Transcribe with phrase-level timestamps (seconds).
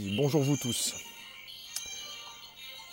[0.00, 0.94] Bonjour vous tous.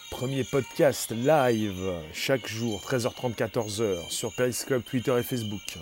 [0.10, 5.78] Premier podcast live chaque jour, 13h30, 14h, sur Periscope, Twitter et Facebook.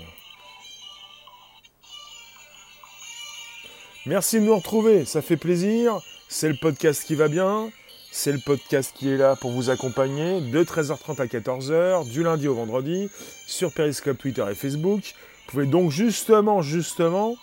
[4.06, 6.02] Merci de nous retrouver, ça fait plaisir.
[6.28, 7.70] C'est le podcast qui va bien.
[8.12, 12.50] C'est le podcast qui est là pour vous accompagner de 13h30 à 14h, du lundi
[12.50, 13.10] au vendredi,
[13.48, 15.16] sur Periscope, Twitter et Facebook.
[15.46, 17.38] Vous pouvez donc justement, justement,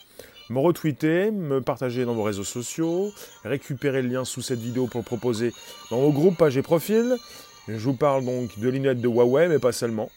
[0.50, 3.12] me retweeter, me partager dans vos réseaux sociaux,
[3.44, 5.54] récupérer le lien sous cette vidéo pour le proposer
[5.90, 7.16] dans vos groupes, pages et profils.
[7.68, 10.10] Je vous parle donc de lunettes de Huawei, mais pas seulement.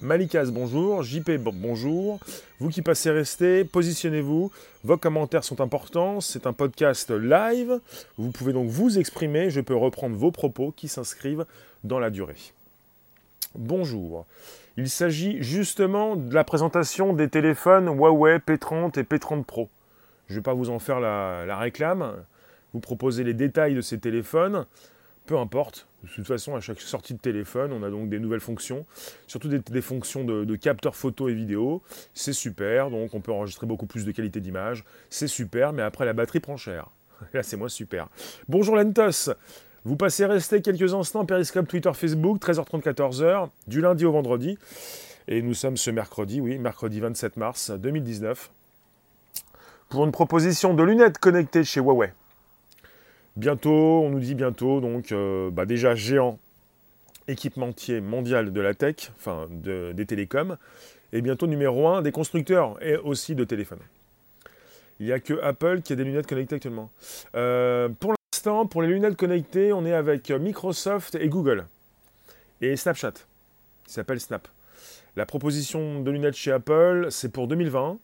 [0.00, 1.02] Malikas, bonjour.
[1.02, 2.20] JP, bonjour.
[2.58, 4.50] Vous qui passez, restez, positionnez-vous.
[4.82, 6.20] Vos commentaires sont importants.
[6.20, 7.80] C'est un podcast live.
[8.18, 9.48] Vous pouvez donc vous exprimer.
[9.48, 11.46] Je peux reprendre vos propos qui s'inscrivent
[11.84, 12.36] dans la durée.
[13.54, 14.26] Bonjour.
[14.76, 19.68] Il s'agit justement de la présentation des téléphones Huawei P30 et P30 Pro.
[20.26, 22.24] Je ne vais pas vous en faire la, réclame,
[22.72, 24.66] vous proposer les détails de ces téléphones,
[25.26, 25.86] peu importe.
[26.02, 28.84] De toute façon, à chaque sortie de téléphone, on a donc des nouvelles fonctions,
[29.28, 31.80] surtout des, fonctions de, de, capteur photo et vidéo.
[32.12, 34.84] C'est super, donc on peut enregistrer beaucoup plus de qualité d'image.
[35.08, 36.90] C'est super, mais après la batterie prend cher.
[37.32, 38.08] Là, c'est moins super.
[38.48, 39.30] Bonjour Lentos
[39.84, 44.58] vous passez rester quelques instants Periscope, Twitter, Facebook, 13h30, 14h, du lundi au vendredi.
[45.28, 48.50] Et nous sommes ce mercredi, oui, mercredi 27 mars 2019,
[49.90, 52.12] pour une proposition de lunettes connectées chez Huawei.
[53.36, 56.38] Bientôt, on nous dit bientôt, donc euh, bah déjà géant
[57.26, 60.56] équipementier mondial de la tech, enfin des télécoms,
[61.12, 63.80] et bientôt numéro 1 des constructeurs et aussi de téléphones.
[65.00, 66.90] Il n'y a que Apple qui a des lunettes connectées actuellement.
[67.34, 67.88] Euh,
[68.44, 71.66] pour les lunettes connectées, on est avec Microsoft et Google.
[72.60, 73.12] Et Snapchat,
[73.86, 74.48] qui s'appelle Snap.
[75.16, 77.98] La proposition de lunettes chez Apple, c'est pour 2020.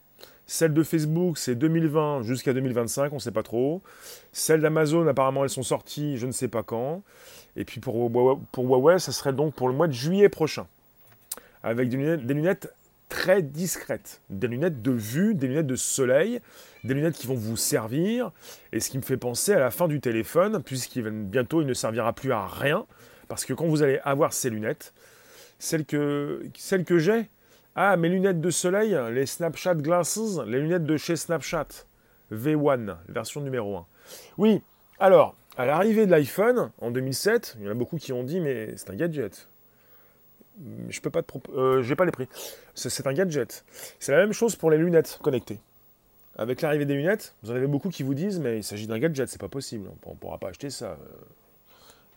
[0.47, 3.83] Celle de Facebook, c'est 2020 jusqu'à 2025, on ne sait pas trop.
[4.31, 7.03] Celle d'Amazon, apparemment, elles sont sorties, je ne sais pas quand.
[7.55, 7.95] Et puis pour,
[8.57, 10.65] Huawei, ça serait donc pour le mois de juillet prochain.
[11.61, 12.73] Avec des lunettes
[13.11, 14.21] très discrètes.
[14.29, 16.39] Des lunettes de vue, des lunettes de soleil,
[16.85, 18.31] des lunettes qui vont vous servir.
[18.71, 22.13] Et ce qui me fait penser à la fin du téléphone, puisqu'il bientôt ne servira
[22.13, 22.87] plus à rien.
[23.27, 24.93] Parce que quand vous allez avoir ces lunettes,
[25.59, 27.29] celles que, celles que j'ai,
[27.75, 31.67] ah, mes lunettes de soleil, les Snapchat Glasses, les lunettes de chez Snapchat,
[32.31, 33.85] V1, version numéro 1.
[34.37, 34.61] Oui,
[34.99, 38.39] alors, à l'arrivée de l'iPhone, en 2007, il y en a beaucoup qui ont dit,
[38.39, 39.49] mais c'est un gadget
[40.89, 42.27] je peux pas te euh, j'ai pas les prix.
[42.75, 43.65] C'est un gadget.
[43.99, 45.59] C'est la même chose pour les lunettes connectées.
[46.37, 48.99] Avec l'arrivée des lunettes, vous en avez beaucoup qui vous disent mais il s'agit d'un
[48.99, 50.97] gadget, c'est pas possible, on ne pourra pas acheter ça.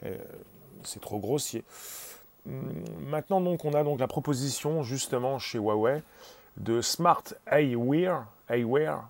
[0.04, 0.16] Euh, euh,
[0.84, 1.64] c'est trop grossier.
[2.46, 6.02] Hum, maintenant donc on a donc la proposition justement chez Huawei
[6.58, 9.08] de Smart Eyewear, Eyewear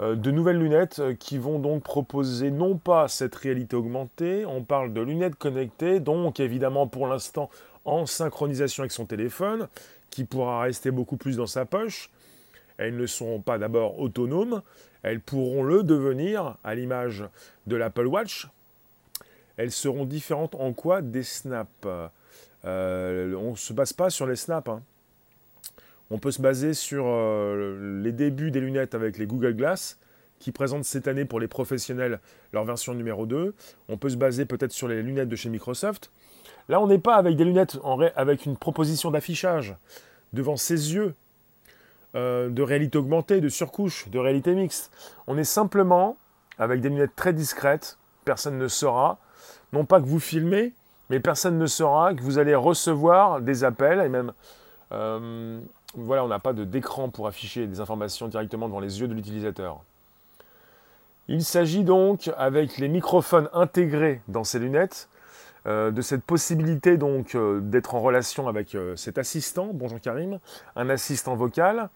[0.00, 4.62] euh, de nouvelles lunettes euh, qui vont donc proposer non pas cette réalité augmentée, on
[4.62, 7.50] parle de lunettes connectées, donc évidemment pour l'instant
[7.84, 9.68] en synchronisation avec son téléphone,
[10.10, 12.10] qui pourra rester beaucoup plus dans sa poche.
[12.78, 14.62] Elles ne seront pas d'abord autonomes,
[15.02, 17.24] elles pourront le devenir à l'image
[17.66, 18.48] de l'Apple Watch.
[19.56, 21.86] Elles seront différentes en quoi des snaps
[22.64, 24.68] euh, On ne se base pas sur les snaps.
[24.68, 24.82] Hein.
[26.10, 29.98] On peut se baser sur euh, les débuts des lunettes avec les Google Glass,
[30.38, 32.20] qui présentent cette année pour les professionnels
[32.52, 33.54] leur version numéro 2.
[33.88, 36.10] On peut se baser peut-être sur les lunettes de chez Microsoft.
[36.68, 37.78] Là, on n'est pas avec des lunettes
[38.16, 39.76] avec une proposition d'affichage
[40.32, 41.14] devant ses yeux,
[42.14, 44.90] euh, de réalité augmentée, de surcouche, de réalité mixte.
[45.26, 46.16] On est simplement
[46.58, 47.98] avec des lunettes très discrètes.
[48.24, 49.18] Personne ne saura,
[49.72, 50.72] non pas que vous filmez,
[51.10, 54.32] mais personne ne saura que vous allez recevoir des appels et même
[54.92, 55.60] euh,
[55.96, 59.82] voilà, on n'a pas d'écran pour afficher des informations directement devant les yeux de l'utilisateur.
[61.28, 65.08] Il s'agit donc, avec les microphones intégrés dans ces lunettes,
[65.66, 70.38] euh, de cette possibilité donc euh, d'être en relation avec euh, cet assistant, bonjour Karim,
[70.76, 71.88] un assistant vocal,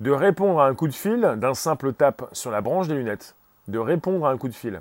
[0.00, 3.34] de répondre à un coup de fil d'un simple tap sur la branche des lunettes,
[3.68, 4.80] de répondre à un coup de fil.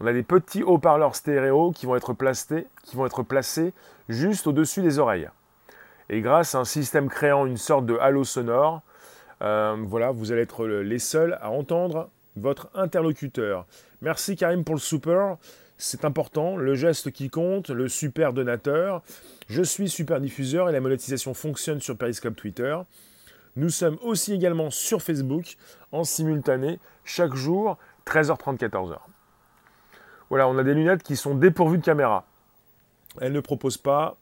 [0.00, 3.72] On a des petits haut-parleurs stéréo qui vont être placés, qui vont être placés
[4.10, 5.30] juste au-dessus des oreilles.
[6.12, 8.82] Et grâce à un système créant une sorte de halo sonore,
[9.42, 13.64] euh, voilà, vous allez être les seuls à entendre votre interlocuteur.
[14.02, 15.36] Merci Karim pour le super.
[15.78, 19.02] C'est important, le geste qui compte, le super donateur.
[19.48, 22.76] Je suis super diffuseur et la monétisation fonctionne sur Periscope Twitter.
[23.54, 25.56] Nous sommes aussi également sur Facebook
[25.92, 28.98] en simultané chaque jour, 13h30, 14h.
[30.28, 32.26] Voilà, on a des lunettes qui sont dépourvues de caméra.
[33.20, 34.16] Elles ne proposent pas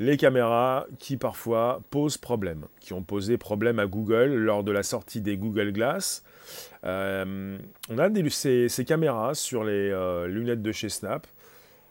[0.00, 4.82] les caméras qui parfois posent problème, qui ont posé problème à Google lors de la
[4.82, 6.24] sortie des Google Glass.
[6.84, 7.56] Euh,
[7.88, 11.26] on a ces, caméras sur les euh, lunettes de chez Snap.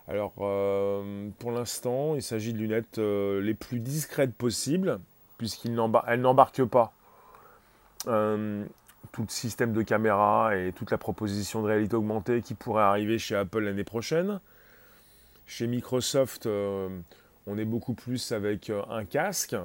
[0.08, 5.00] Alors euh, pour l'instant, il s'agit de lunettes les plus discrètes possibles,
[5.38, 6.94] puisqu'elles n'embarquent pas
[8.06, 13.18] tout le système de caméra et toute la proposition de réalité augmentée qui pourrait arriver
[13.18, 14.42] chez Apple l'année prochaine.
[15.46, 16.48] Chez Microsoft,
[17.48, 19.56] on est beaucoup plus avec euh, un casque,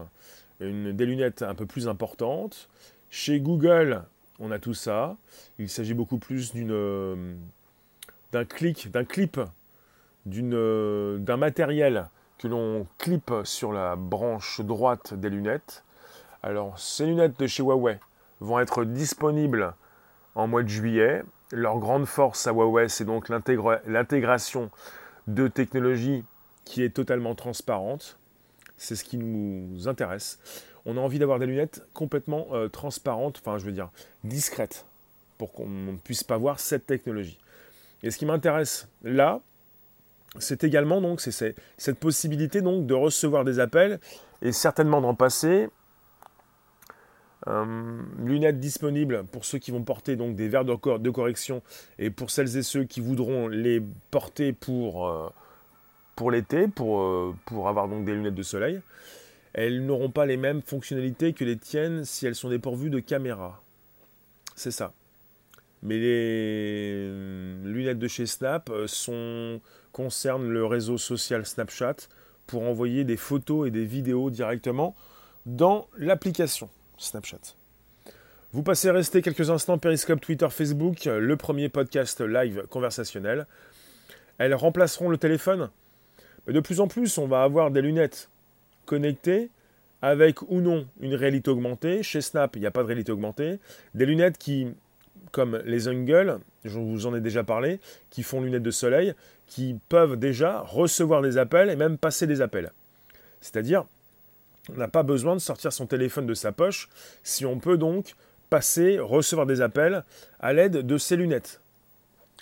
[0.60, 2.68] des lunettes un peu plus importantes.
[3.10, 4.02] Chez Google,
[4.40, 5.16] on a tout ça.
[5.58, 7.34] Il s'agit beaucoup plus euh,
[8.32, 9.40] d'un clic, d'un clip,
[10.26, 12.08] euh, d'un matériel
[12.38, 15.84] que l'on clip sur la branche droite des lunettes.
[16.42, 17.98] Alors, ces lunettes de chez Huawei
[18.40, 19.74] vont être disponibles
[20.34, 21.22] en mois de juillet.
[21.50, 24.70] Leur grande force à Huawei, c'est donc l'intégration
[25.26, 26.24] de technologies
[26.68, 28.18] qui est totalement transparente.
[28.76, 30.38] C'est ce qui nous intéresse.
[30.84, 33.88] On a envie d'avoir des lunettes complètement euh, transparentes, enfin je veux dire
[34.22, 34.84] discrètes,
[35.38, 37.38] pour qu'on ne puisse pas voir cette technologie.
[38.02, 39.40] Et ce qui m'intéresse là,
[40.38, 43.98] c'est également donc cette possibilité donc de recevoir des appels
[44.42, 45.70] et certainement d'en passer.
[47.46, 51.62] Euh, lunettes disponibles pour ceux qui vont porter donc des verres de, de, correction
[51.98, 53.80] et pour celles et ceux qui voudront les
[54.10, 55.28] porter pour euh,
[56.18, 58.80] pour l'été, pour, euh, pour avoir donc des lunettes de soleil.
[59.52, 63.62] Elles n'auront pas les mêmes fonctionnalités que les tiennes si elles sont dépourvues de caméra.
[64.56, 64.92] C'est ça.
[65.84, 67.08] Mais les
[67.62, 69.58] lunettes de chez Snap euh,
[69.92, 72.08] concernent le réseau social Snapchat
[72.48, 74.96] pour envoyer des photos et des vidéos directement
[75.46, 77.54] dans l'application Snapchat.
[78.52, 83.46] Vous passez rester quelques instants Periscope, Twitter, Facebook, le premier podcast live conversationnel.
[84.38, 85.70] Elles remplaceront le téléphone
[86.52, 88.28] de plus en plus, on va avoir des lunettes
[88.86, 89.50] connectées
[90.02, 92.02] avec ou non une réalité augmentée.
[92.02, 93.58] Chez Snap, il n'y a pas de réalité augmentée.
[93.94, 94.68] Des lunettes qui,
[95.32, 97.80] comme les Ungle, je vous en ai déjà parlé,
[98.10, 99.14] qui font lunettes de soleil,
[99.46, 102.72] qui peuvent déjà recevoir des appels et même passer des appels.
[103.40, 103.84] C'est-à-dire,
[104.70, 106.88] on n'a pas besoin de sortir son téléphone de sa poche
[107.22, 108.14] si on peut donc
[108.50, 110.04] passer, recevoir des appels
[110.40, 111.60] à l'aide de ces lunettes.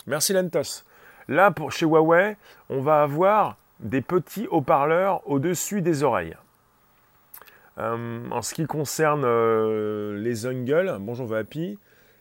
[0.05, 0.83] Merci Lentos.
[1.27, 2.37] Là, pour, chez Huawei,
[2.69, 6.35] on va avoir des petits haut-parleurs au-dessus des oreilles.
[7.77, 11.77] Euh, en ce qui concerne euh, les Ungle, bonjour Vapi,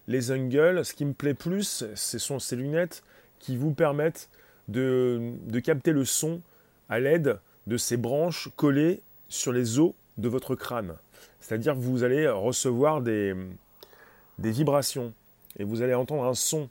[0.06, 3.02] les Ungle, ce qui me plaît plus, ce sont ces lunettes
[3.38, 4.28] qui vous permettent
[4.68, 5.32] de,
[5.64, 6.42] capter le son
[6.88, 10.94] à l'aide de ces branches collées sur les os de votre crâne.
[11.40, 13.34] C'est-à-dire que vous allez recevoir des,
[14.38, 15.12] des vibrations
[15.58, 16.68] et vous allez entendre un son.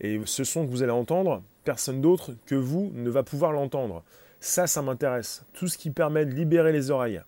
[0.00, 4.02] Et ce son que vous allez entendre, personne d'autre que vous ne va pouvoir l'entendre.
[4.40, 5.44] Ça, ça m'intéresse.
[5.52, 7.20] Tout ce qui permet de libérer les oreilles,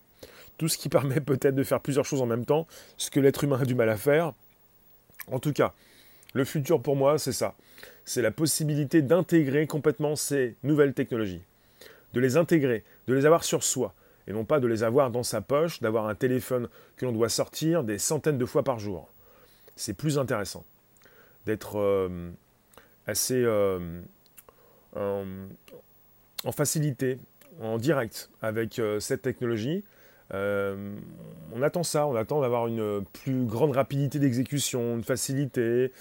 [0.57, 3.45] tout ce qui permet peut-être de faire plusieurs choses en même temps, ce que l'être
[3.45, 4.33] humain a du mal à faire.
[5.31, 5.75] En tout cas,
[6.33, 7.55] le futur pour moi, c'est ça.
[8.05, 11.43] C'est la possibilité d'intégrer complètement ces nouvelles technologies.
[12.15, 13.95] De les intégrer, de les avoir sur soi,
[14.27, 17.29] et non pas de les avoir dans sa poche, d'avoir un téléphone que l'on doit
[17.29, 19.11] sortir des centaines de fois par jour.
[19.77, 20.65] C'est plus intéressant
[21.45, 22.31] d'être euh,
[23.07, 24.01] assez euh,
[24.99, 27.19] en, facilité,
[27.61, 29.85] en direct avec euh, cette technologie.
[30.35, 30.95] Euh,
[31.53, 35.93] on attend ça, on attend d'avoir une plus grande rapidité d'exécution, une facilité.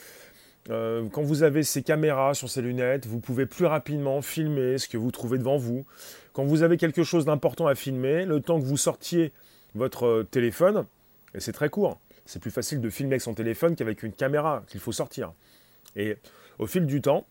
[0.69, 4.87] Euh, quand vous avez ces caméras sur ces lunettes, vous pouvez plus rapidement filmer ce
[4.87, 5.85] que vous trouvez devant vous.
[6.33, 9.31] Quand vous avez quelque chose d'important à filmer, le temps que vous sortiez
[9.75, 10.85] votre téléphone,
[11.33, 14.63] et c'est très court, c'est plus facile de filmer avec son téléphone qu'avec une caméra
[14.67, 15.31] qu'il faut sortir.
[15.95, 16.17] Et
[16.59, 17.25] au fil du temps,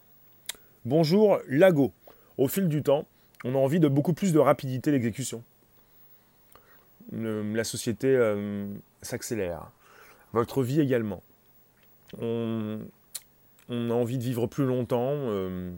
[0.87, 1.91] Bonjour Lago.
[2.39, 3.09] Au fil du temps,
[3.43, 5.43] on a envie de beaucoup plus de rapidité d'exécution.
[7.11, 8.69] La société euh,
[9.03, 9.73] s'accélère.
[10.33, 11.25] Votre vie également.
[12.23, 12.79] On,
[13.69, 15.11] a envie de vivre plus longtemps.
[15.11, 15.73] Euh,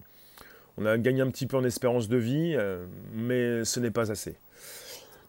[0.76, 2.84] on a gagné un petit peu en espérance de vie, euh,
[3.14, 4.36] mais ce n'est pas assez.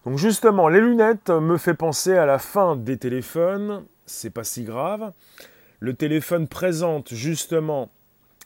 [0.04, 3.86] Donc justement, les lunettes me fait penser à la fin des téléphones.
[4.06, 5.14] C'est pas si grave.
[5.80, 7.90] Le téléphone présente justement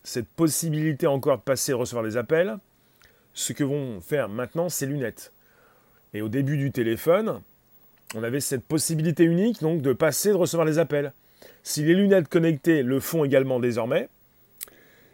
[0.04, 2.58] cette possibilité encore de passer et recevoir des appels,
[3.34, 5.32] ce que vont faire maintenant ces lunettes.
[6.14, 7.42] Et au début du téléphone,
[8.16, 11.14] on avait cette possibilité unique donc de passer et de recevoir les appels.
[11.64, 14.10] Si les lunettes connectées le font également désormais,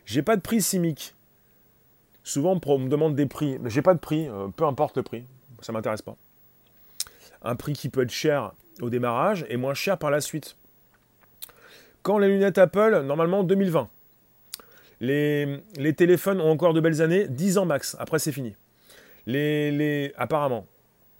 [0.06, 1.16] j'ai pas de prix simique.
[2.24, 5.04] Souvent on me demande des prix, mais j'ai pas de prix, euh, peu importe le
[5.04, 5.24] prix,
[5.62, 6.18] ça m'intéresse pas.
[7.42, 10.58] Un prix qui peut être cher au démarrage et moins cher par la suite.
[12.02, 13.90] Quand les lunettes Apple, normalement 2020.
[15.02, 17.96] Les, téléphones ont encore de belles années, 10 ans max.
[18.00, 18.56] Après, c'est fini.
[19.26, 20.66] Les, apparemment,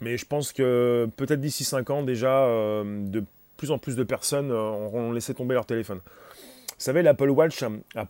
[0.00, 3.24] Mais je pense que peut-être d'ici 5 ans déjà, euh, de
[3.56, 5.98] plus en plus de personnes auront laissé tomber leur téléphone.
[5.98, 7.62] Vous savez, l'Apple Watch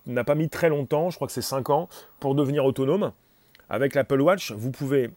[0.06, 1.88] n'a pas mis très longtemps, je crois que c'est 5 ans,
[2.20, 3.12] pour devenir autonome.
[3.68, 5.10] Avec l'Apple Watch, vous pouvez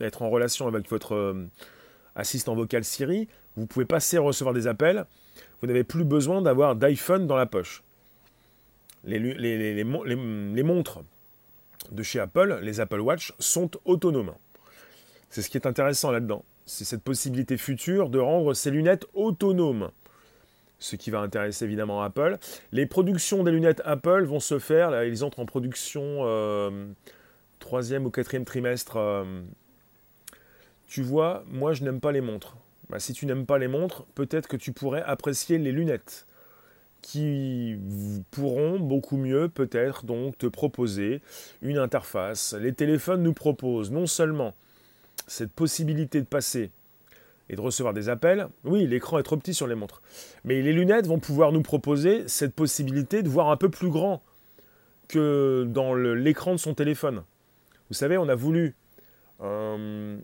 [0.00, 1.34] être en relation avec votre
[2.14, 5.06] assistant vocal Siri, vous pouvez passer à recevoir des appels,
[5.60, 7.82] vous n'avez plus besoin d'avoir d'iPhone dans la poche.
[9.04, 11.00] Les, les, montres
[11.90, 14.34] de chez Apple, les Apple Watch, sont autonomes.
[15.30, 16.44] C'est ce qui est intéressant là-dedans.
[16.66, 19.90] C'est cette possibilité future de rendre ces lunettes autonomes.
[20.78, 22.38] Ce qui va intéresser évidemment Apple.
[22.72, 26.86] Les productions des lunettes Apple vont se faire, là, ils entrent en production euh,
[27.58, 28.96] troisième ou quatrième trimestre.
[28.96, 29.42] Euh,
[30.86, 32.56] tu vois, moi je n'aime pas les montres.
[32.88, 36.26] Bah, si tu n'aimes pas les montres, peut-être que tu pourrais apprécier les lunettes
[37.02, 37.76] qui
[38.30, 41.20] pourront beaucoup mieux peut-être donc te proposer
[41.62, 42.54] une interface.
[42.54, 44.54] Les téléphones nous proposent non seulement
[45.26, 46.70] cette possibilité de passer
[47.48, 50.02] et de recevoir des appels, oui, l'écran est trop petit sur les montres,
[50.44, 54.22] mais les lunettes vont pouvoir nous proposer cette possibilité de voir un peu plus grand
[55.08, 57.24] que dans l'écran de son téléphone.
[57.88, 58.76] Vous savez, on a voulu
[59.40, 60.16] euh,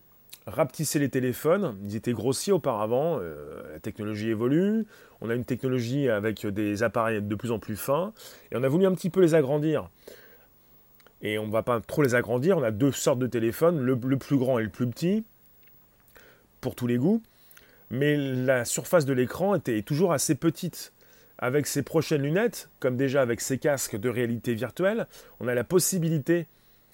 [0.47, 1.77] rapetisser les téléphones.
[1.85, 3.19] Ils étaient grossiers auparavant.
[3.21, 4.87] Euh, la technologie évolue.
[5.21, 8.13] On a une technologie avec des appareils de plus en plus fins.
[8.51, 9.91] Et on a voulu un petit peu les agrandir.
[11.23, 12.59] Et on ne va pas trop les agrandir.
[12.59, 15.25] On a deux sortes de téléphones, le, plus grand et le plus petit,
[16.61, 17.23] pour tous les goûts.
[17.91, 20.93] Mais la surface de l'écran était toujours assez petite.
[21.39, 25.07] Avec ces prochaines lunettes, comme déjà avec ces casques de réalité virtuelle,
[25.39, 26.47] on a la possibilité,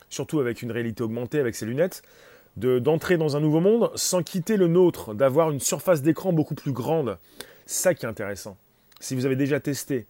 [0.09, 2.02] surtout avec une réalité augmentée avec ces lunettes,
[2.56, 6.73] d'entrer dans un nouveau monde sans quitter le nôtre, d'avoir une surface d'écran beaucoup plus
[6.73, 7.18] grande.
[7.66, 8.56] Ça qui est intéressant.
[9.00, 10.06] Si vous avez déjà testé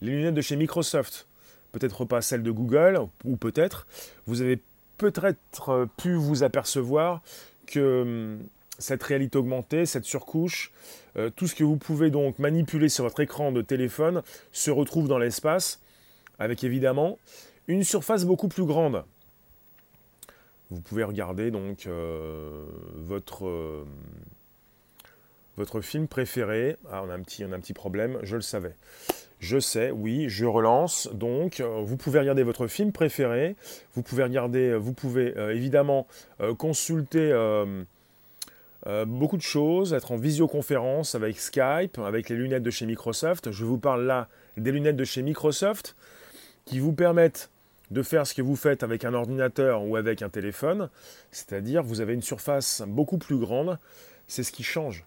[0.00, 1.26] les lunettes de chez Microsoft,
[1.72, 3.86] peut-être pas celles de Google, ou peut-être,
[4.26, 4.60] vous avez
[4.98, 7.22] peut-être pu vous apercevoir
[7.66, 8.38] que hum,
[8.78, 10.72] cette réalité augmentée, cette surcouche,
[11.16, 15.08] euh, tout ce que vous pouvez donc manipuler sur votre écran de téléphone se retrouve
[15.08, 15.80] dans l'espace,
[16.38, 17.18] avec évidemment
[17.68, 19.04] une surface beaucoup plus grande.
[20.70, 22.64] Vous pouvez regarder donc euh,
[22.96, 23.84] votre, euh,
[25.56, 26.76] votre film préféré.
[26.90, 28.74] Ah, on a, un petit, on a un petit problème, je le savais.
[29.40, 31.08] Je sais, oui, je relance.
[31.12, 33.56] Donc, euh, vous pouvez regarder votre film préféré.
[33.94, 36.06] Vous pouvez regarder, vous pouvez évidemment
[36.56, 37.32] consulter
[39.06, 43.50] beaucoup de choses, être en visioconférence avec Skype, avec les lunettes de chez Microsoft.
[43.50, 45.94] Je vous parle là des lunettes de chez Microsoft
[46.64, 47.50] qui vous permettent
[47.90, 50.88] de faire ce que vous faites avec un ordinateur ou avec un téléphone,
[51.30, 53.78] c'est-à-dire vous avez une surface beaucoup plus grande,
[54.26, 55.04] c'est ce qui change.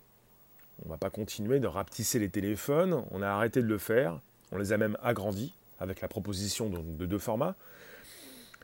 [0.83, 4.19] On ne va pas continuer de rapetisser les téléphones, on a arrêté de le faire,
[4.51, 7.55] on les a même agrandis avec la proposition de, deux formats.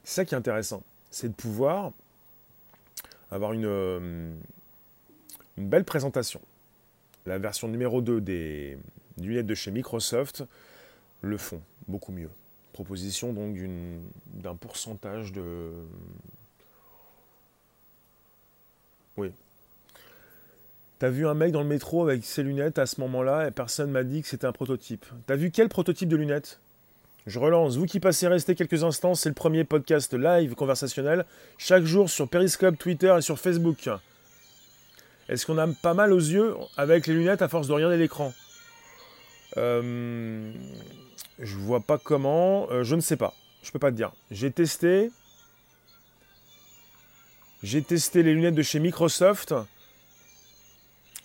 [0.03, 1.91] C'est ça qui est intéressant, c'est de pouvoir
[3.31, 4.31] avoir une, euh,
[5.57, 6.41] une belle présentation.
[7.25, 8.77] La version numéro 2 des
[9.17, 10.43] lunettes de chez Microsoft
[11.21, 12.29] le font beaucoup mieux
[12.73, 13.55] proposition donc
[14.33, 15.71] d'un pourcentage de...
[19.15, 19.31] Oui.
[20.99, 23.91] T'as vu un mec dans le métro avec ses lunettes à ce moment-là et personne
[23.91, 25.05] m'a dit que c'était un prototype.
[25.27, 26.59] T'as vu quel prototype de lunettes?
[27.25, 27.77] Je relance.
[27.77, 31.25] Vous qui passez rester quelques instants, c'est le premier podcast live conversationnel
[31.57, 33.89] chaque jour sur Periscope, Twitter et sur Facebook.
[35.29, 38.33] Est-ce qu'on a pas mal aux yeux avec les lunettes à force de regarder l'écran?
[39.57, 40.51] Euh,
[41.39, 42.69] je vois pas comment.
[42.71, 43.33] Euh, je ne sais pas.
[43.63, 44.11] Je peux pas te dire.
[44.31, 45.11] J'ai testé.
[47.63, 49.53] J'ai testé les lunettes de chez Microsoft.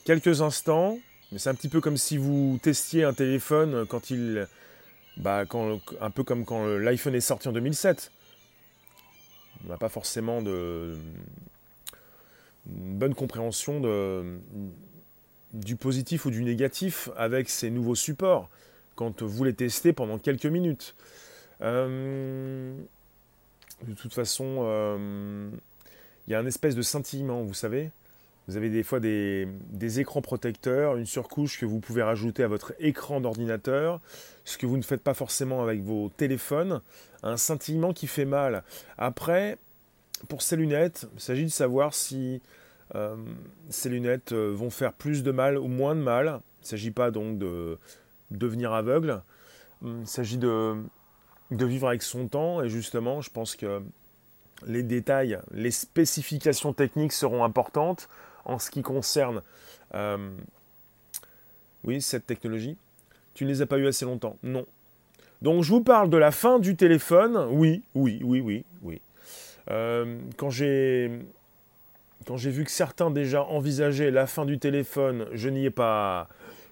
[0.05, 0.99] Quelques instants.
[1.31, 4.49] Mais c'est un petit peu comme si vous testiez un téléphone quand il.
[5.19, 8.13] Bah, quand, un peu comme quand l'iPhone est sorti en 2007.
[9.65, 10.97] On n'a pas forcément de.
[12.67, 13.81] Une bonne compréhension
[15.53, 18.49] du positif ou du négatif avec ces nouveaux supports
[18.99, 20.97] quand vous les testez pendant quelques minutes.
[21.61, 22.77] Euh,
[23.87, 25.49] de toute façon, euh,
[26.27, 27.93] il y a un espèce de scintillement, vous savez.
[28.49, 29.47] Vous avez des fois des,
[30.01, 34.01] écrans protecteurs, une surcouche que vous pouvez rajouter à votre écran d'ordinateur,
[34.45, 36.81] ce que vous ne faites pas forcément avec vos téléphones,
[37.23, 38.65] un scintillement qui fait mal.
[38.97, 39.59] Après,
[40.29, 42.43] pour ces lunettes, il s'agit de savoir si
[42.97, 43.15] euh,
[43.69, 46.41] ces lunettes vont faire plus de mal ou moins de mal.
[46.63, 47.79] Il ne s'agit pas donc de
[48.31, 49.23] devenir aveugle.
[49.83, 50.77] Il s'agit de,
[51.51, 53.83] de vivre avec son temps et justement, je pense que
[54.67, 58.09] les détails, les spécifications techniques seront importantes
[58.45, 59.43] en ce qui concerne
[59.95, 60.31] euh,
[61.85, 62.77] oui, cette technologie.
[63.35, 64.67] Tu ne les as pas eu assez longtemps Non.
[65.43, 67.47] Donc je vous parle de la fin du téléphone.
[67.51, 69.01] Oui, oui, oui, oui, oui.
[69.71, 71.21] Euh, quand j'ai
[72.27, 76.29] quand j'ai vu que certains déjà envisageaient la fin du téléphone, je n'y ai pas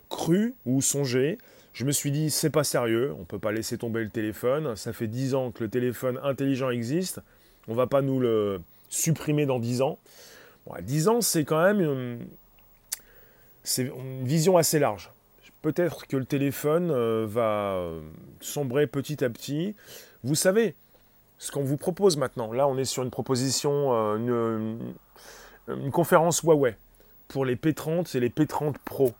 [0.09, 1.39] cru ou songé.
[1.73, 4.77] Je me suis dit, c'est pas sérieux, on peut pas laisser tomber le téléphone.
[4.77, 7.21] Ça fait 10 ans que le téléphone intelligent existe.
[7.69, 9.99] On va pas nous le supprimer dans 10 ans.
[10.67, 12.19] Bon, 10 ans, c'est quand même une,
[13.79, 15.11] une vision assez large.
[15.63, 17.91] Peut-être que le téléphone euh, va
[18.41, 19.75] sombrer petit à petit.
[20.23, 20.77] Vous savez,
[21.39, 24.77] ce qu'on vous propose maintenant, là on est sur une proposition, euh,
[25.69, 26.77] une, conférence Huawei
[27.29, 29.13] pour les P30 et les P30 Pro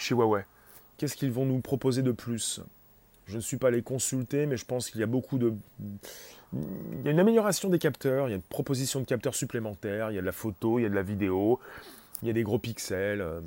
[0.00, 0.44] chez Huawei.
[0.96, 2.60] Qu'est-ce qu'ils vont nous proposer de plus?
[3.26, 5.54] Je ne suis pas allé consulter, mais je pense qu'il y a beaucoup de...
[6.52, 10.10] Il y a une amélioration des capteurs, il y a une proposition de capteurs supplémentaires,
[10.10, 11.60] il y a de la photo, il y a de la vidéo,
[12.22, 13.20] il y a des gros pixels.
[13.20, 13.40] Euh,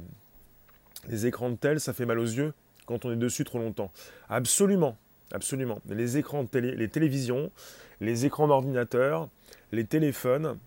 [1.09, 2.53] les écrans de tel, ça fait mal aux yeux
[2.85, 3.91] quand on est dessus trop longtemps.
[4.29, 4.97] Absolument,
[5.33, 5.79] absolument.
[5.89, 7.51] Les écrans de télé, les télévisions,
[7.99, 9.27] les écrans d'ordinateur,
[9.73, 10.57] les téléphones.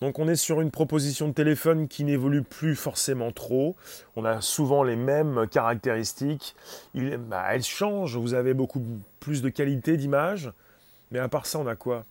[0.00, 3.74] Donc on est sur une proposition de téléphone qui n'évolue plus forcément trop.
[4.14, 6.54] On a souvent les mêmes caractéristiques.
[6.94, 8.82] Il, bah, elles changent, vous avez beaucoup
[9.18, 10.52] plus de qualité d'image.
[11.10, 12.04] Mais à part ça, on a quoi?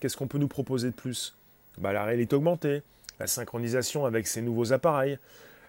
[0.00, 1.34] Qu'est-ce qu'on peut nous proposer de plus?
[1.78, 2.82] Bah, La réalité augmentée,
[3.18, 5.18] la synchronisation avec ces nouveaux appareils,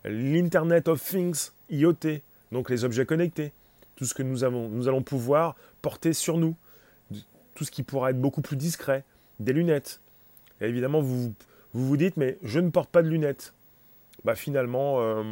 [0.03, 3.53] l'Internet of Things, IoT, donc les objets connectés,
[3.95, 6.55] tout ce que nous, avons, nous allons pouvoir porter sur nous,
[7.55, 9.03] tout ce qui pourra être beaucoup plus discret,
[9.39, 10.01] des lunettes.
[10.59, 11.33] Et évidemment, vous,
[11.73, 13.53] vous vous dites, mais je ne porte pas de lunettes.
[14.25, 15.23] Bah finalement, euh,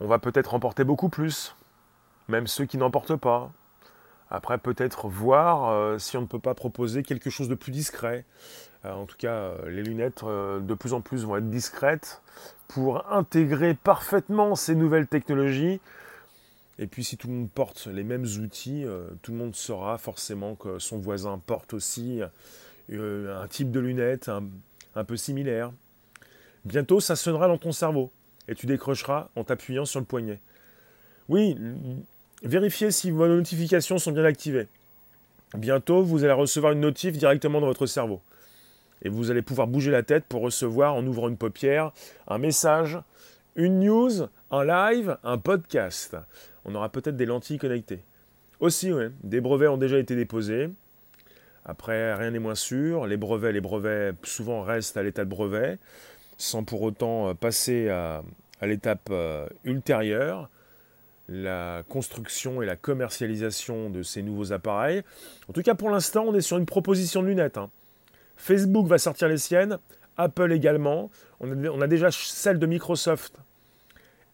[0.00, 1.54] on va peut-être en porter beaucoup plus,
[2.28, 3.52] même ceux qui n'en portent pas.
[4.30, 8.24] Après, peut-être voir euh, si on ne peut pas proposer quelque chose de plus discret.
[8.84, 12.22] Euh, en tout cas, les lunettes de plus en plus vont être discrètes
[12.66, 15.80] pour intégrer parfaitement ces nouvelles technologies.
[16.78, 18.84] Et puis si tout le monde porte les mêmes outils,
[19.22, 22.20] tout le monde saura forcément que son voisin porte aussi
[22.92, 25.72] un type de lunettes un, peu similaire.
[26.64, 28.10] Bientôt, ça sonnera dans ton cerveau
[28.48, 30.40] et tu décrocheras en t'appuyant sur le poignet.
[31.28, 31.56] Oui,
[32.42, 34.68] vérifiez si vos notifications sont bien activées.
[35.54, 38.20] Bientôt, vous allez recevoir une notif directement dans votre cerveau.
[39.02, 41.92] Et vous allez pouvoir bouger la tête pour recevoir, en ouvrant une paupière,
[42.26, 42.98] un message,
[43.54, 46.16] une news, un live, un podcast.
[46.64, 48.02] On aura peut-être des lentilles connectées.
[48.60, 48.90] Aussi,
[49.22, 50.70] des brevets ont déjà été déposés.
[51.66, 53.06] Après, rien n'est moins sûr.
[53.06, 55.78] Les brevets, les brevets souvent restent à l'état de brevet,
[56.38, 58.22] sans pour autant euh, passer à,
[58.62, 60.48] l'étape euh, ultérieure,
[61.28, 65.02] la construction et la commercialisation de ces nouveaux appareils.
[65.48, 67.58] En tout cas, pour l'instant, on est sur une proposition de lunettes.
[67.58, 67.68] Hein.
[68.36, 69.78] Facebook va sortir les siennes,
[70.16, 71.10] Apple également.
[71.40, 73.34] On a, déjà celle de Microsoft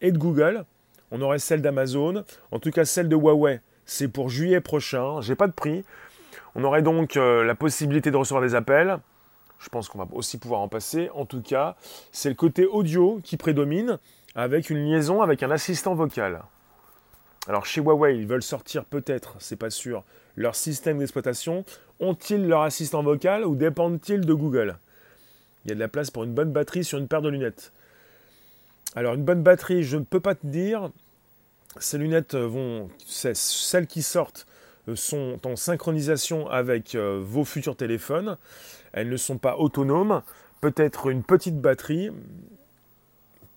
[0.02, 0.64] et de Google.
[1.10, 2.24] On aurait celle d'Amazon.
[2.50, 5.22] En tout cas, celle de Huawei, c'est pour juillet prochain.
[5.22, 5.84] J'ai pas de prix.
[6.54, 8.98] On aurait donc euh, la possibilité de recevoir des appels.
[9.58, 11.08] Je pense qu'on va aussi pouvoir en passer.
[11.14, 11.76] En tout cas,
[12.10, 13.98] c'est le côté audio qui prédomine
[14.34, 16.42] avec une liaison avec un assistant vocal.
[17.48, 20.04] Alors chez Huawei, ils veulent sortir peut-être, c'est pas sûr,
[20.36, 21.64] leur système d'exploitation.
[22.00, 24.78] Ont-ils leur assistant vocal ou dépendent-ils de Google?
[25.64, 27.72] Il y a de la place pour une bonne batterie sur une paire de lunettes.
[28.94, 30.90] Alors une bonne batterie, je ne peux pas te dire.
[31.78, 34.46] Ces lunettes vont, celles qui sortent
[34.94, 38.36] sont en synchronisation avec euh, vos futurs téléphones.
[38.92, 40.22] Elles ne sont pas autonomes.
[40.60, 42.10] Peut-être une petite batterie,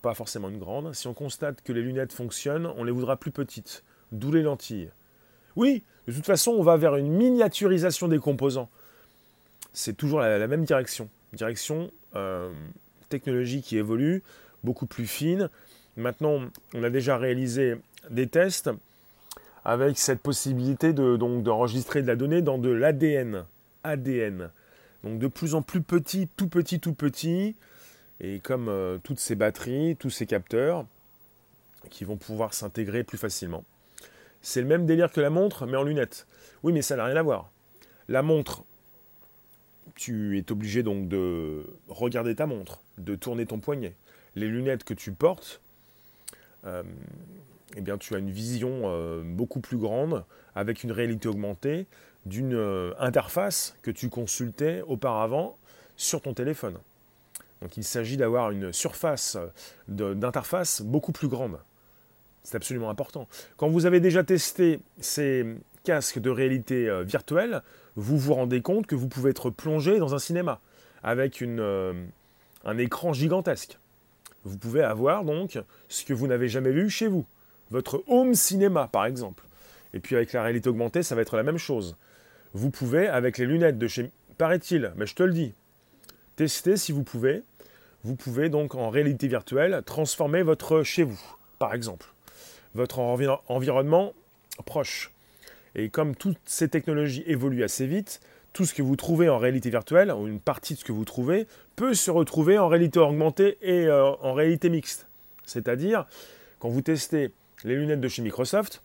[0.02, 0.92] pas forcément une grande.
[0.94, 4.90] Si on constate que les lunettes fonctionnent, on les voudra plus petites, d'où les lentilles.
[5.56, 8.68] Oui, de toute façon, on va vers une miniaturisation des composants.
[9.72, 11.08] C'est toujours la, même direction.
[11.32, 12.52] Direction euh,
[13.08, 14.22] technologie qui évolue,
[14.64, 15.50] beaucoup plus fine.
[15.96, 16.40] Maintenant,
[16.74, 17.76] on a déjà réalisé
[18.10, 18.70] des tests
[19.66, 23.46] avec cette possibilité donc, d'enregistrer de la donnée dans de l'ADN.
[23.82, 24.50] ADN.
[25.02, 27.56] Donc de plus en plus petit, tout petit, tout petit,
[28.20, 30.86] et comme euh, toutes ces batteries, tous ces capteurs,
[31.90, 33.64] qui vont pouvoir s'intégrer plus facilement.
[34.40, 36.28] C'est le même délire que la montre, mais en lunettes.
[36.62, 37.50] Oui, mais ça n'a rien à voir.
[38.06, 38.62] La montre,
[39.96, 43.96] tu es obligé donc de regarder ta montre, de tourner ton poignet.
[44.36, 45.60] Les lunettes que tu portes,
[46.66, 46.84] euh,
[47.74, 50.24] eh bien, tu as une vision euh, beaucoup plus grande,
[50.54, 51.86] avec une réalité augmentée,
[52.24, 52.60] d'une
[52.98, 55.56] interface que tu consultais auparavant
[55.96, 56.76] sur ton téléphone.
[57.62, 59.38] Donc il s'agit d'avoir une surface
[59.88, 61.58] d'interface beaucoup plus grande.
[62.42, 63.26] C'est absolument important.
[63.56, 67.62] Quand vous avez déjà testé ces casques de réalité euh, virtuelle,
[67.96, 70.60] vous vous rendez compte que vous pouvez être plongé dans un cinéma
[71.02, 72.04] avec euh,
[72.64, 73.78] un écran gigantesque.
[74.44, 77.26] Vous pouvez avoir donc ce que vous n'avez jamais vu chez vous,
[77.70, 79.44] votre home cinéma par exemple.
[79.94, 81.96] Et puis avec la réalité augmentée, ça va être la même chose.
[82.52, 84.10] Vous pouvez, avec les lunettes de chez...
[84.38, 85.54] Paraît-il, mais je te le dis,
[86.36, 87.42] testez si vous pouvez.
[88.04, 91.20] Vous pouvez donc en réalité virtuelle transformer votre chez vous,
[91.58, 92.06] par exemple,
[92.74, 94.12] votre environnement
[94.64, 95.12] proche.
[95.74, 98.20] Et comme toutes ces technologies évoluent assez vite,
[98.52, 101.04] tout ce que vous trouvez en réalité virtuelle, ou une partie de ce que vous
[101.04, 105.06] trouvez, peut se retrouver en réalité augmentée et euh, en réalité mixte.
[105.44, 106.06] C'est-à-dire,
[106.58, 107.32] quand vous testez
[107.66, 108.82] les lunettes de chez Microsoft,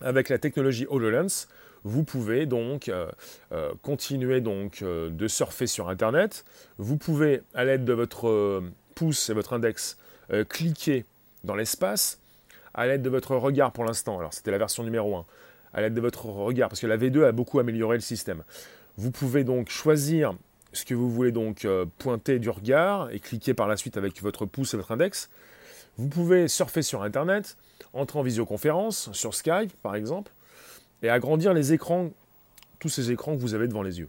[0.00, 1.46] avec la technologie HoloLens,
[1.84, 3.08] vous pouvez donc euh,
[3.52, 6.44] euh, continuer donc de surfer sur Internet.
[6.78, 8.62] Vous pouvez, à l'aide de votre
[8.96, 9.96] pouce et votre index,
[10.48, 11.04] cliquer
[11.44, 12.20] dans l'espace.
[12.74, 15.24] À l'aide de votre regard pour l'instant, alors c'était la version numéro 1,
[15.72, 18.42] à l'aide de votre regard, parce que la V2 a beaucoup amélioré le système.
[18.96, 20.34] Vous pouvez donc choisir
[20.72, 24.20] ce que vous voulez donc euh, pointer du regard et cliquer par la suite avec
[24.22, 25.30] votre pouce et votre index.
[25.96, 27.56] Vous pouvez surfer sur Internet,
[27.92, 30.32] entrer en visioconférence, sur Skype par exemple,
[31.02, 32.10] et agrandir les écrans,
[32.78, 34.08] tous ces écrans que vous avez devant les yeux.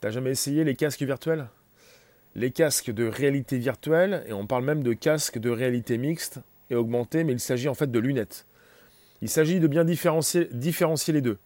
[0.00, 1.46] T'as jamais essayé les casques virtuels?
[2.34, 6.74] Les casques de réalité virtuelle, et on parle même de casques de réalité mixte et
[6.74, 8.46] augmentée, mais il s'agit en fait de lunettes.
[9.22, 11.38] Il s'agit de bien différencier, différencier les deux.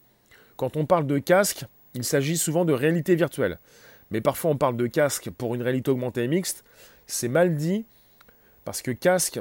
[0.57, 3.57] Quand on parle de casque, il s'agit souvent de réalité virtuelle.
[4.11, 6.65] Mais parfois on parle de casque pour une réalité augmentée et mixte.
[7.07, 7.85] C'est mal dit
[8.65, 9.39] parce que casque,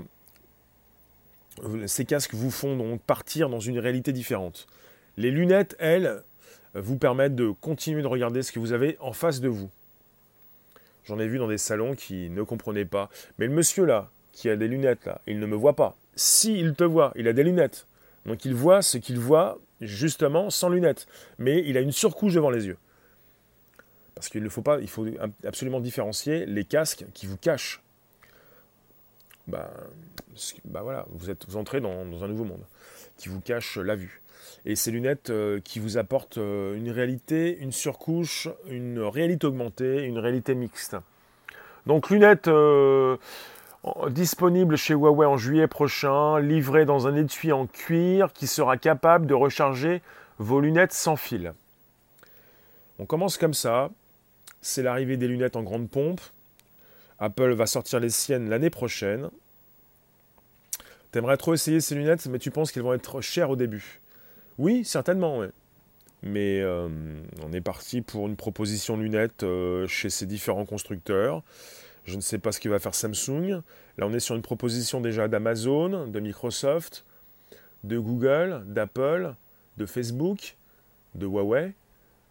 [1.86, 4.66] ces casques vous font donc partir dans une réalité différente.
[5.16, 6.22] Les lunettes, elles,
[6.74, 9.70] vous permettent de continuer de regarder ce que vous avez en face de vous.
[11.04, 13.10] J'en ai vu dans des salons qui ne comprenaient pas.
[13.38, 15.96] Mais le monsieur là, qui a des lunettes là, il ne me voit pas.
[16.14, 17.86] S'il il te voit, il a des lunettes.
[18.26, 21.06] Donc il voit ce qu'il voit justement sans lunettes.
[21.38, 22.76] Mais il a une surcouche devant les yeux.
[24.14, 25.06] Parce qu'il ne faut pas, il faut
[25.44, 27.82] absolument différencier les casques qui vous cachent.
[29.50, 29.70] Bah,
[30.64, 32.64] bah voilà, vous, êtes, vous entrez dans, un nouveau monde
[33.16, 34.22] qui vous cache la vue.
[34.64, 40.04] Et ces lunettes euh, qui vous apportent euh, une réalité, une surcouche, une réalité augmentée,
[40.04, 40.96] une réalité mixte.
[41.86, 43.16] Donc lunettes euh,
[44.08, 49.26] disponible chez Huawei en juillet prochain, livré dans un étui en cuir qui sera capable
[49.26, 50.02] de recharger
[50.38, 51.52] vos lunettes sans fil.
[52.98, 53.90] On commence comme ça.
[54.62, 56.20] C'est l'arrivée des lunettes en grande pompe.
[57.20, 59.28] Apple va sortir les siennes l'année prochaine.
[61.12, 64.00] T'aimerais trop essayer ces lunettes, mais tu penses qu'elles vont être chères au début.
[64.58, 65.44] Oui, certainement,
[66.22, 66.88] Mais euh,
[67.42, 71.42] on est parti pour une proposition lunettes euh, chez ces différents constructeurs.
[72.04, 73.62] Je ne sais pas ce qu'il va faire Samsung.
[73.98, 77.04] Là, on est sur une proposition déjà d'Amazon, de Microsoft,
[77.84, 79.34] de Google, d'Apple,
[79.76, 80.56] de Facebook,
[81.14, 81.74] de Huawei.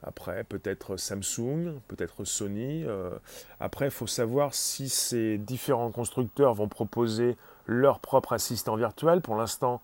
[0.01, 2.83] Après, peut-être Samsung, peut-être Sony.
[2.85, 3.12] Euh,
[3.59, 7.35] après, il faut savoir si ces différents constructeurs vont proposer
[7.65, 9.19] leur propre assistant virtuel.
[9.21, 9.81] Pour l'instant,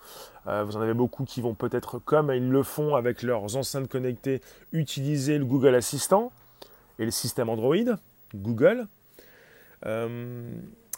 [0.47, 3.89] euh, vous en avez beaucoup qui vont peut-être, comme ils le font avec leurs enceintes
[3.89, 6.31] connectées, utiliser le Google Assistant
[6.97, 7.75] et le système Android,
[8.33, 8.87] Google.
[9.85, 10.49] Euh,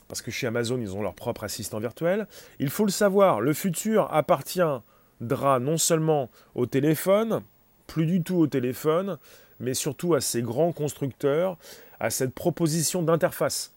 [0.08, 2.28] parce que chez Amazon, ils ont leur propre assistant virtuel.
[2.60, 7.42] Il faut le savoir, le futur appartiendra non seulement au téléphone,
[7.88, 9.18] plus du tout au téléphone,
[9.60, 11.58] mais surtout à ces grands constructeurs,
[12.00, 13.74] à cette proposition d'interface.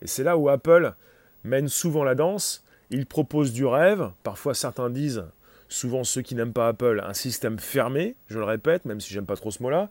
[0.00, 0.94] Et c'est là où Apple
[1.44, 2.64] mène souvent la danse.
[2.90, 5.24] Il propose du rêve, parfois certains disent,
[5.68, 9.26] souvent ceux qui n'aiment pas Apple, un système fermé, je le répète, même si j'aime
[9.26, 9.88] pas trop ce mot-là,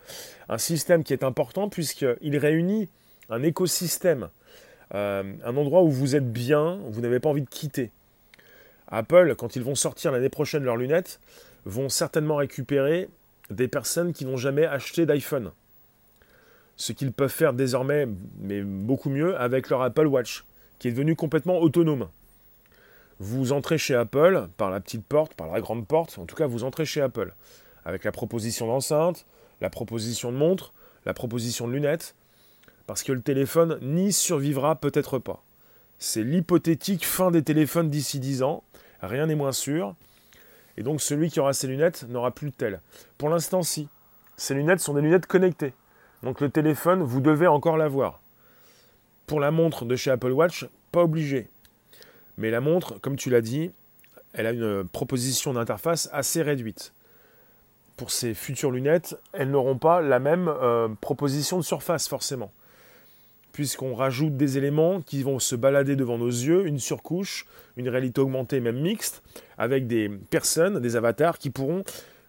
[0.49, 2.89] un système qui est important puisqu'il réunit
[3.29, 4.29] un écosystème,
[4.93, 7.91] euh, un endroit où vous êtes bien, où vous n'avez pas envie de quitter.
[8.89, 11.19] Apple, quand ils vont sortir l'année prochaine leurs lunettes,
[11.65, 13.09] vont certainement récupérer
[13.51, 15.51] des personnes qui n'ont jamais acheté d'iPhone.
[16.77, 18.07] Ce qu'ils peuvent faire désormais,
[18.39, 20.45] mais beaucoup mieux, avec leur Apple Watch,
[20.79, 22.09] qui est devenu complètement autonome.
[23.19, 26.47] Vous entrez chez Apple par la petite porte, par la grande porte, en tout cas
[26.47, 27.35] vous entrez chez Apple,
[27.85, 29.25] avec la proposition d'enceinte,
[29.59, 30.73] la proposition de montre,
[31.05, 32.15] la proposition de lunettes,
[32.87, 35.43] parce que le téléphone n'y survivra peut-être pas.
[35.99, 38.63] C'est l'hypothétique fin des téléphones d'ici 10 ans,
[39.01, 39.95] rien n'est moins sûr,
[40.77, 42.81] et donc celui qui aura ses lunettes n'aura plus de tel.
[43.17, 43.87] Pour l'instant, si.
[44.37, 45.73] Ces lunettes sont des lunettes connectées.
[46.23, 48.21] Donc le téléphone, vous devez encore l'avoir.
[49.27, 51.49] Pour la montre de chez Apple Watch, pas obligé.
[52.37, 53.71] Mais la montre, comme tu l'as dit,
[54.33, 56.93] elle a une proposition d'interface assez réduite.
[57.97, 62.51] Pour ces futures lunettes, elles n'auront pas la même euh, proposition de surface forcément
[63.51, 67.45] puisqu'on rajoute des éléments qui vont se balader devant nos yeux, une surcouche,
[67.77, 69.23] une réalité augmentée, même mixte,
[69.57, 71.83] avec des personnes, des avatars qui pourront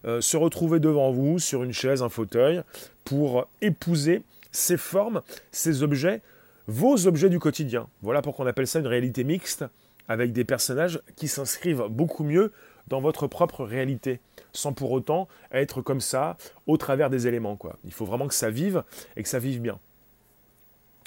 [0.05, 2.63] euh, se retrouver devant vous sur une chaise, un fauteuil,
[3.05, 6.23] pour épouser ces formes, ces objets,
[6.67, 7.89] vos objets du quotidien.
[8.03, 9.65] Voilà pourquoi on appelle ça une réalité mixte,
[10.09, 12.53] avec des personnages qui s'inscrivent beaucoup mieux
[12.89, 14.21] dans votre propre réalité,
[14.53, 17.59] sans pour autant être comme ça au travers des éléments.
[17.85, 18.83] Il faut vraiment que ça vive
[19.17, 19.79] et que ça vive bien.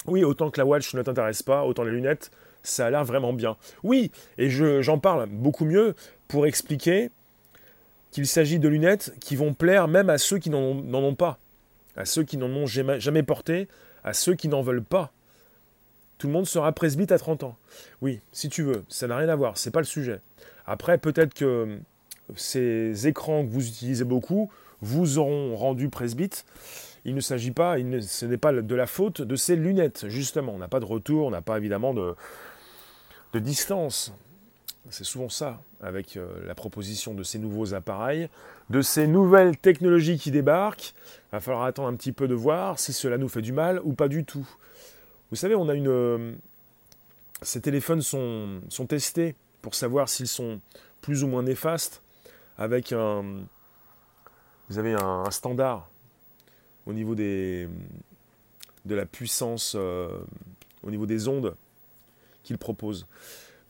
[0.06, 2.30] Oui, autant que la watch ne t'intéresse pas, autant les lunettes,
[2.62, 3.56] ça a l'air vraiment bien.
[3.82, 5.94] Oui, et j'en parle beaucoup mieux
[6.28, 7.10] pour expliquer
[8.10, 11.38] qu'il s'agit de lunettes qui vont plaire même à ceux qui n'en ont pas,
[11.96, 13.68] à ceux qui n'en ont jamais, jamais porté,
[14.04, 15.12] à ceux qui n'en veulent pas.
[16.18, 17.56] Tout le monde sera presbyte à 30 ans.
[18.00, 20.20] Oui, si tu veux, ça n'a rien à voir, c'est pas le sujet.
[20.66, 21.78] Après, peut-être que
[22.34, 26.44] ces écrans que vous utilisez beaucoup vous auront rendu presbyte.
[27.06, 30.52] Il ne s'agit pas, ce n'est pas de la faute de ces lunettes, justement.
[30.52, 32.14] On n'a pas de retour, on n'a pas évidemment de,
[33.34, 34.12] distance.
[34.90, 38.28] C'est souvent ça, avec euh, la proposition de ces nouveaux appareils,
[38.70, 40.94] de ces nouvelles technologies qui débarquent.
[41.28, 43.80] Il va falloir attendre un petit peu de voir si cela nous fait du mal
[43.84, 44.48] ou pas du tout.
[45.30, 45.88] Vous savez, on a une.
[45.88, 46.32] Euh,
[47.42, 50.60] ces téléphones sont, sont testés pour savoir s'ils sont
[51.02, 52.02] plus ou moins néfastes
[52.58, 53.22] avec un.
[54.68, 55.88] Vous avez un, standard
[56.86, 57.68] au niveau des,
[58.84, 60.08] de la puissance, euh,
[60.82, 61.54] au niveau des ondes
[62.42, 63.06] qu'il propose.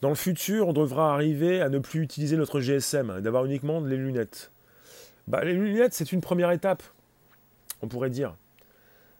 [0.01, 3.97] Dans le futur, on devra arriver à ne plus utiliser notre GSM, d'avoir uniquement les
[3.97, 4.51] lunettes.
[5.27, 6.83] Bah, les lunettes, c'est une première étape,
[7.81, 8.35] on pourrait dire.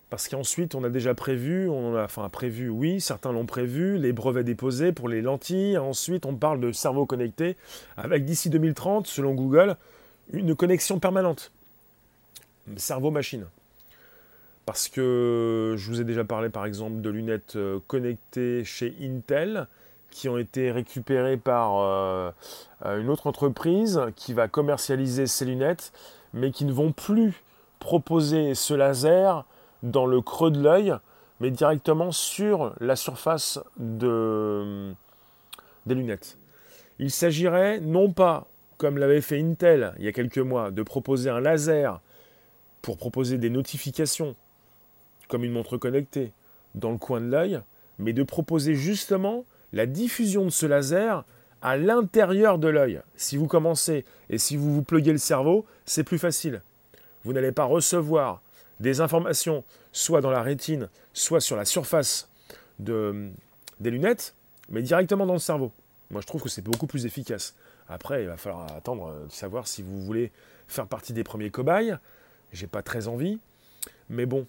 [0.10, 4.14] Parce qu'ensuite, on a déjà prévu, on a, enfin prévu, oui, certains l'ont prévu, les
[4.14, 5.78] brevets déposés pour les lentilles.
[5.78, 7.58] Ensuite, on parle de cerveau connecté,
[7.98, 9.76] avec d'ici 2030, selon Google,
[10.32, 11.52] une connexion permanente.
[12.78, 13.48] Cerveau-machine.
[14.68, 19.66] Parce que je vous ai déjà parlé, par exemple, de lunettes euh, connectées chez Intel,
[20.12, 22.32] qui ont été récupérées par euh,
[22.84, 25.94] une autre entreprise qui va commercialiser ces lunettes,
[26.34, 27.46] mais qui ne vont plus
[27.80, 29.46] proposer ce laser
[29.84, 30.94] dans le creux de l'œil,
[31.40, 34.94] mais directement sur la surface de,
[35.86, 36.38] des lunettes.
[37.00, 41.30] Il s'agirait non pas, comme l'avait fait Intel il y a quelques mois, de proposer
[41.30, 42.02] un laser
[42.82, 44.36] pour proposer des notifications,
[45.28, 46.32] comme une montre connectée,
[46.76, 47.62] dans le coin de l'œil,
[48.00, 51.26] mais de proposer justement la diffusion de ce laser
[51.62, 53.02] à l'intérieur de l'œil.
[53.16, 56.62] Si vous commencez et si vous vous pluguez le cerveau, c'est plus facile.
[57.24, 58.42] Vous n'allez pas recevoir
[58.80, 62.30] des informations soit dans la rétine, soit sur la surface
[62.80, 63.30] de,
[63.80, 64.36] des lunettes,
[64.70, 65.72] mais directement dans le cerveau.
[66.12, 67.56] Moi, je trouve que c'est beaucoup plus efficace.
[67.90, 70.32] Après, il va falloir attendre de savoir si vous voulez
[70.68, 71.98] faire partie des premiers cobayes.
[72.54, 73.40] J'ai pas très envie,
[74.10, 74.46] mais bon,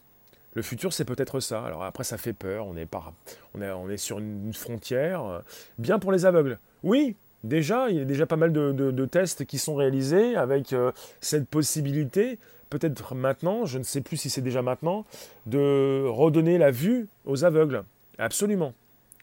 [0.58, 1.64] le futur, c'est peut-être ça.
[1.64, 2.66] Alors après, ça fait peur.
[2.66, 3.12] On est, par,
[3.54, 5.42] on est, sur une frontière.
[5.78, 6.58] Bien pour les aveugles.
[6.82, 10.92] Oui, déjà, il y a déjà pas mal de, tests qui sont réalisés avec euh,
[11.20, 12.38] cette possibilité
[12.70, 15.06] peut-être maintenant, je ne sais plus si c'est déjà maintenant,
[15.46, 17.82] de redonner la vue aux aveugles.
[18.18, 18.74] Absolument,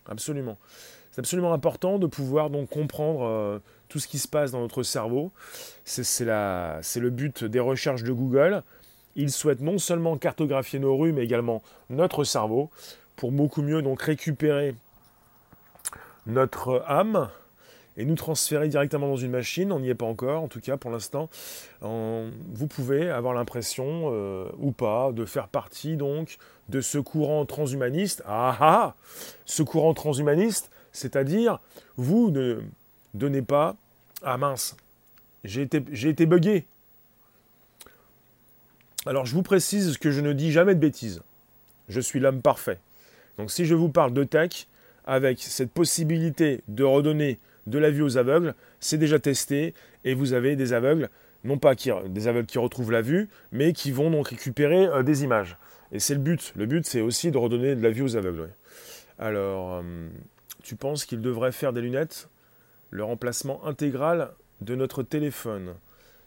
[0.08, 0.58] absolument.
[1.12, 4.84] C'est absolument important de pouvoir donc comprendre euh, tout ce qui se passe dans notre
[4.84, 5.32] cerveau.
[5.84, 8.64] C'est le but des recherches de Google.
[9.16, 12.70] Ils souhaitent non seulement cartographier nos rues, mais également notre cerveau,
[13.16, 14.76] pour beaucoup mieux donc récupérer
[16.26, 17.30] notre âme,
[17.98, 19.72] et nous transférer directement dans une machine.
[19.72, 21.30] On n'y est pas encore, en tout cas pour l'instant.
[21.82, 26.38] Vous pouvez avoir l'impression, euh, ou pas, de faire partie donc
[26.70, 28.24] de ce courant transhumaniste.
[28.26, 28.96] Ah ah
[29.46, 31.60] Ce courant transhumaniste, c'est-à-dire,
[31.98, 32.62] vous ne
[33.14, 33.76] donnez pas.
[34.24, 34.76] Ah mince,
[35.44, 36.66] j'ai été, j'ai été bugué.
[39.06, 41.22] Alors je vous précise que je ne dis jamais de bêtises.
[41.90, 42.80] Je suis l'homme parfait.
[43.38, 44.68] Donc si je vous parle de tech,
[45.06, 50.34] avec cette possibilité de redonner de la vue aux aveugles, c'est déjà testé et vous
[50.34, 51.10] avez des aveugles,
[51.44, 55.24] non pas des aveugles qui retrouvent la vue, mais qui vont donc récupérer euh, des
[55.24, 55.58] images.
[55.92, 56.54] Et c'est le but.
[56.56, 58.50] Le but, c'est aussi de redonner de la vue aux aveugles.
[59.20, 60.10] Alors, euh,
[60.64, 62.30] tu penses qu'il devrait faire des lunettes?
[62.90, 65.76] Le remplacement intégral de notre téléphone.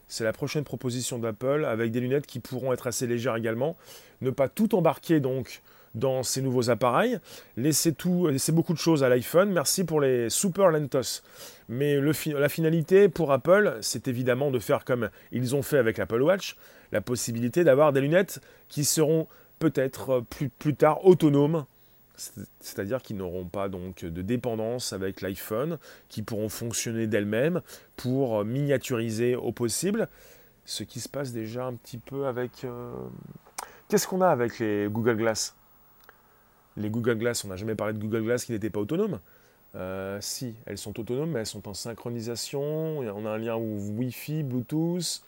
[0.08, 3.76] C'est la prochaine proposition d'Apple avec des lunettes qui pourront être assez légères également.
[4.22, 5.62] Ne pas tout embarquer donc
[5.94, 7.18] dans ces nouveaux appareils.
[7.56, 9.50] Laissez, tout, laissez beaucoup de choses à l'iPhone.
[9.50, 11.22] Merci pour les super lentos.
[11.68, 16.22] Mais la finalité pour Apple, c'est évidemment de faire comme ils ont fait avec l'Apple
[16.22, 16.56] Watch,
[16.92, 20.24] la possibilité d'avoir des lunettes qui seront peut-être
[20.58, 21.66] plus tard autonomes.
[22.60, 25.78] C'est-à-dire qu'ils n'auront pas donc de dépendance avec l'iPhone,
[26.08, 27.62] qui pourront fonctionner d'elles-mêmes
[27.96, 30.08] pour miniaturiser au possible.
[30.64, 32.64] Ce qui se passe déjà un petit peu avec.
[32.64, 32.92] Euh,
[33.88, 35.56] qu'est-ce qu'on a avec les Google Glass?
[36.76, 39.18] Les Google Glass, on n'a jamais parlé de Google Glass qui n'étaient pas autonomes.
[39.74, 42.98] Euh, si, elles sont autonomes, mais elles sont en synchronisation.
[42.98, 45.22] On a un lien Wi-Fi, Bluetooth.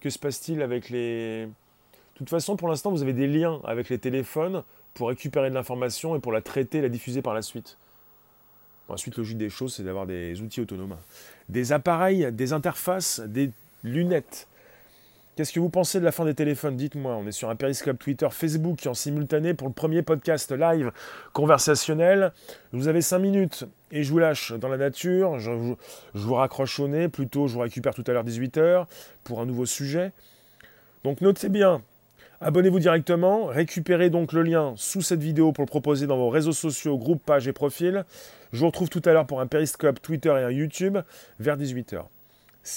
[0.00, 1.46] Que se passe-t-il avec les...
[1.46, 4.62] De toute façon, pour l'instant, vous avez des liens avec les téléphones
[4.94, 7.76] pour récupérer de l'information et pour la traiter, la diffuser par la suite.
[8.88, 10.96] Ensuite, logique des choses, c'est d'avoir des outils autonomes.
[11.48, 13.50] Des appareils, des interfaces, des
[13.82, 14.46] lunettes.
[15.36, 16.76] Qu'est-ce que vous pensez de la fin des téléphones?
[16.76, 17.16] Dites-moi.
[17.16, 20.92] On est sur un périscope Twitter, Facebook en simultané pour le premier podcast live
[21.32, 22.32] conversationnel.
[22.72, 25.40] Vous avez 5 minutes et je vous lâche dans la nature.
[25.40, 25.76] Je vous,
[26.14, 27.08] je vous raccroche au nez.
[27.08, 28.86] Plutôt, je vous récupère tout à l'heure 18h
[29.24, 30.12] pour un nouveau sujet.
[31.02, 31.82] Donc notez bien.
[32.46, 36.52] Abonnez-vous directement, récupérez donc le lien sous cette vidéo pour le proposer dans vos réseaux
[36.52, 38.04] sociaux, groupes, pages et profils.
[38.52, 40.98] Je vous retrouve tout à l'heure pour un périscope Twitter et un YouTube
[41.40, 42.04] vers 18h.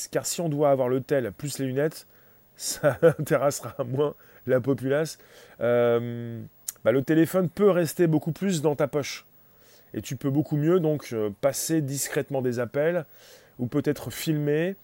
[0.10, 2.08] Car si on doit avoir le tel plus les lunettes,
[2.56, 5.17] ça intéressera moins la populace.
[5.60, 6.41] Euh,
[6.86, 9.25] bah, le téléphone peut rester beaucoup plus dans ta poche.
[9.93, 13.03] Et tu peux beaucoup mieux donc euh, passer discrètement des appels
[13.60, 14.77] ou peut-être filmer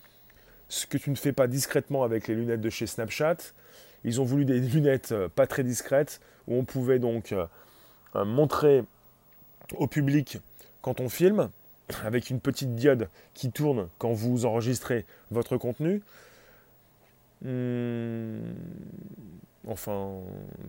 [0.67, 3.37] ce que tu ne fais pas discrètement avec les lunettes de chez Snapchat.
[4.03, 7.33] Ils ont voulu des lunettes euh, pas très discrètes où on pouvait donc
[8.13, 8.83] montrer
[9.75, 10.37] au public
[10.81, 11.49] quand on filme
[12.03, 16.01] avec une petite diode qui tourne quand vous enregistrez votre contenu.
[17.41, 18.39] Hmm,
[19.67, 20.11] enfin,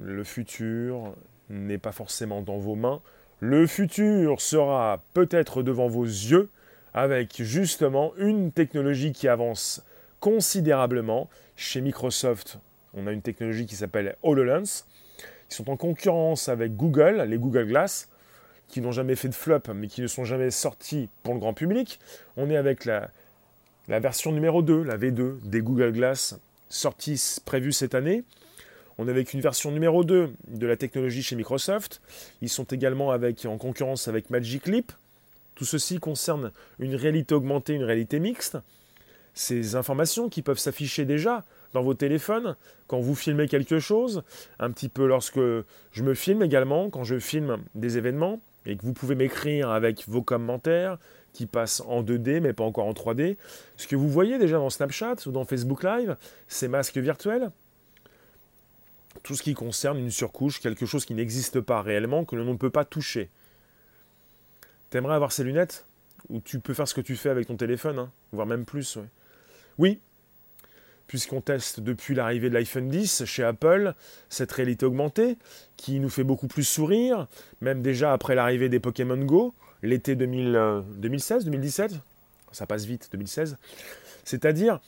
[0.00, 1.14] le futur
[1.50, 3.00] n'est pas forcément dans vos mains.
[3.40, 6.50] Le futur sera peut-être devant vos yeux
[6.94, 9.84] avec justement une technologie qui avance
[10.20, 11.28] considérablement.
[11.56, 12.58] Chez Microsoft,
[12.96, 14.84] on a une technologie qui s'appelle HoloLens.
[15.50, 18.08] Ils sont en concurrence avec Google, les Google Glass,
[18.68, 21.54] qui n'ont jamais fait de flop, mais qui ne sont jamais sortis pour le grand
[21.54, 22.00] public.
[22.36, 23.10] On est avec la,
[23.88, 26.36] version numéro 2, la V2 des Google Glass
[26.68, 28.24] sortie prévue cette année.
[28.98, 32.00] On est avec une version numéro 2 de la technologie chez Microsoft.
[32.42, 34.92] Ils sont également avec, en concurrence avec Magic Leap.
[35.54, 38.58] Tout ceci concerne une réalité augmentée, une réalité mixte.
[39.34, 42.56] Ces informations qui peuvent s'afficher déjà dans vos téléphones
[42.86, 44.22] quand vous filmez quelque chose,
[44.58, 48.86] un petit peu lorsque je me filme également, quand je filme des événements, et que
[48.86, 50.98] vous pouvez m'écrire avec vos commentaires
[51.34, 53.36] qui passent en 2D mais pas encore en 3D.
[53.76, 56.16] Ce que vous voyez déjà dans Snapchat ou dans Facebook Live,
[56.48, 57.50] ces masques virtuels,
[59.22, 62.56] tout ce qui concerne une surcouche, quelque chose qui n'existe pas réellement, que l'on ne
[62.56, 63.30] peut pas toucher.
[64.90, 65.86] T'aimerais avoir ces lunettes?
[66.30, 68.98] Ou tu peux faire ce que tu fais avec ton téléphone, hein, voire même plus.
[69.76, 70.00] Oui,
[71.14, 73.94] puisqu'on teste depuis l'arrivée de l'iPhone 10 chez Apple
[74.28, 75.38] cette réalité augmentée
[75.76, 77.28] qui nous fait beaucoup plus sourire,
[77.60, 81.96] même déjà après l'arrivée des Pokémon Go, l'été 2016, 2017, euh,
[82.50, 83.58] ça passe vite, 2016.
[84.24, 84.80] C'est-à-dire,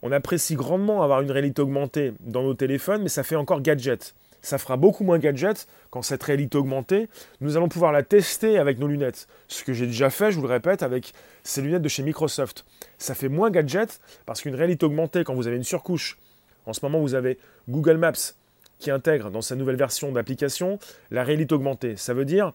[0.00, 4.14] on apprécie grandement avoir une réalité augmentée dans nos téléphones, mais ça fait encore gadget
[4.44, 7.08] ça fera beaucoup moins gadget quand cette réalité augmentée,
[7.40, 9.26] nous allons pouvoir la tester avec nos lunettes.
[9.48, 12.66] Ce que j'ai déjà fait, je vous le répète, avec ces lunettes de chez Microsoft.
[12.98, 16.18] Ça fait moins gadget parce qu'une réalité augmentée, quand vous avez une surcouche,
[16.66, 18.34] en ce moment vous avez Google Maps
[18.78, 20.78] qui intègre dans sa nouvelle version d'application
[21.10, 21.96] la réalité augmentée.
[21.96, 22.52] Ça veut dire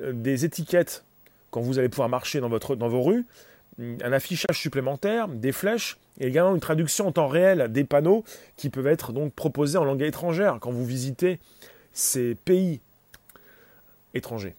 [0.00, 1.04] euh, des étiquettes
[1.50, 3.24] quand vous allez pouvoir marcher dans, dans vos rues,
[3.78, 8.24] un affichage supplémentaire, des flèches et également une traduction en temps réel des panneaux
[8.56, 11.38] qui peuvent être donc proposés en langue étrangère quand vous visitez
[11.92, 12.80] ces pays
[14.14, 14.54] étrangers.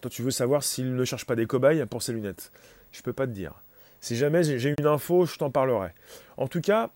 [0.00, 2.50] Toi, tu veux savoir s'ils ne cherchent pas des cobayes pour ces lunettes
[2.92, 3.54] Je ne peux pas te dire.
[4.00, 5.90] Si jamais j'ai une info, je t'en parlerai.
[6.36, 6.90] En tout cas,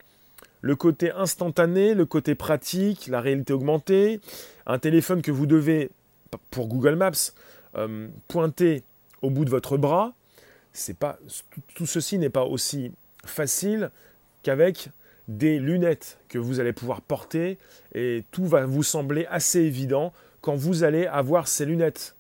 [0.61, 4.21] le côté instantané, le côté pratique, la réalité augmentée,
[4.67, 5.91] un téléphone que vous devez,
[6.51, 7.33] pour Google Maps,
[7.77, 8.83] euh, pointer
[9.23, 10.13] au bout de votre bras,
[11.75, 12.93] tout ceci n'est pas aussi
[13.25, 13.91] facile
[14.43, 14.91] qu'avec
[15.29, 17.59] des lunettes que vous allez pouvoir porter
[17.95, 22.17] et tout va vous sembler assez évident quand vous allez avoir ces lunettes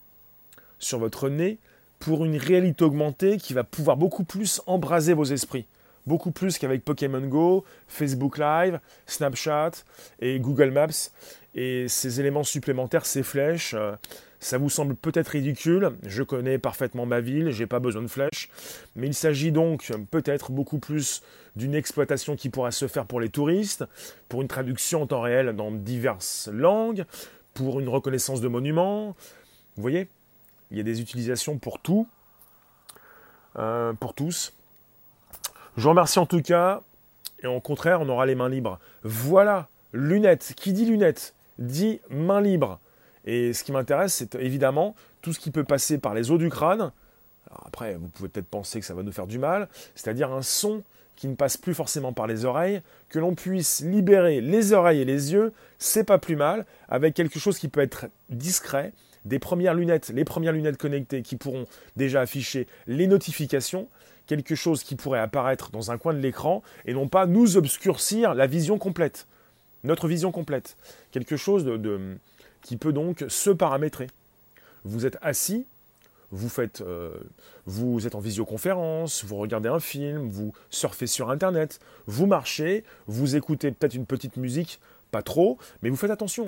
[0.79, 1.59] sur votre nez
[1.99, 5.67] pour une réalité augmentée qui va pouvoir beaucoup plus embraser vos esprits.
[6.07, 9.73] Beaucoup plus qu'avec Pokémon Go, Facebook Live, Snapchat
[10.21, 11.11] et Google Maps.
[11.55, 13.93] Et ces éléments supplémentaires, ces flèches, euh,
[14.41, 18.49] ça vous semble peut-être ridicule, je connais parfaitement ma ville, j'ai pas besoin de flèches,
[18.95, 21.23] mais il s'agit donc peut-être beaucoup plus
[21.57, 23.85] d'une exploitation qui pourra se faire pour les touristes,
[24.29, 27.05] pour une traduction en temps réel dans diverses langues,
[27.55, 29.17] pour une reconnaissance de monuments.
[29.77, 30.09] Vous voyez
[30.71, 32.07] Il y a des utilisations pour tout,
[33.57, 34.53] euh, pour tous.
[35.77, 36.83] Je vous remercie en tout cas,
[37.43, 38.79] et au contraire, on aura les mains libres.
[39.03, 40.55] Voilà, lunettes.
[40.57, 42.79] Qui dit lunettes dit main libre.
[43.29, 46.49] Et ce qui m'intéresse, c'est évidemment tout ce qui peut passer par les os du
[46.49, 46.93] crâne.
[47.67, 50.83] après, vous pouvez peut-être penser que ça va nous faire du mal, c'est-à-dire un son
[51.15, 52.81] qui ne passe plus forcément par les oreilles,
[53.11, 57.39] que l'on puisse libérer les oreilles et les yeux, c'est pas plus mal, avec quelque
[57.39, 58.95] chose qui peut être discret,
[59.27, 63.89] des premières lunettes, les premières lunettes connectées qui pourront déjà afficher les notifications,
[64.27, 68.33] quelque chose qui pourrait apparaître dans un coin de l'écran et non pas nous obscurcir
[68.35, 69.27] la vision complète,
[69.85, 70.79] notre vision complète,
[71.11, 72.17] quelque chose de
[72.63, 74.09] qui peut donc se paramétrer.
[74.85, 75.67] Vous êtes assis,
[76.31, 77.15] vous faites, euh,
[77.67, 83.37] vous êtes en visioconférence, vous regardez un film, vous surfez sur Internet, vous marchez, vous
[83.37, 84.81] écoutez peut-être une petite musique,
[85.11, 86.47] pas trop, mais vous faites attention.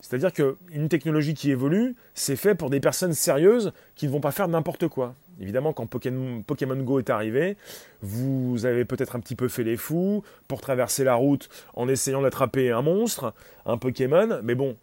[0.00, 4.30] C'est-à-dire qu'une technologie qui évolue, c'est fait pour des personnes sérieuses qui ne vont pas
[4.30, 5.14] faire n'importe quoi.
[5.40, 7.56] Évidemment, quand Pokémon, Pokémon Go est arrivé,
[8.02, 12.22] vous avez peut-être un petit peu fait les fous pour traverser la route en essayant
[12.22, 14.76] d'attraper un monstre, un Pokémon, mais bon,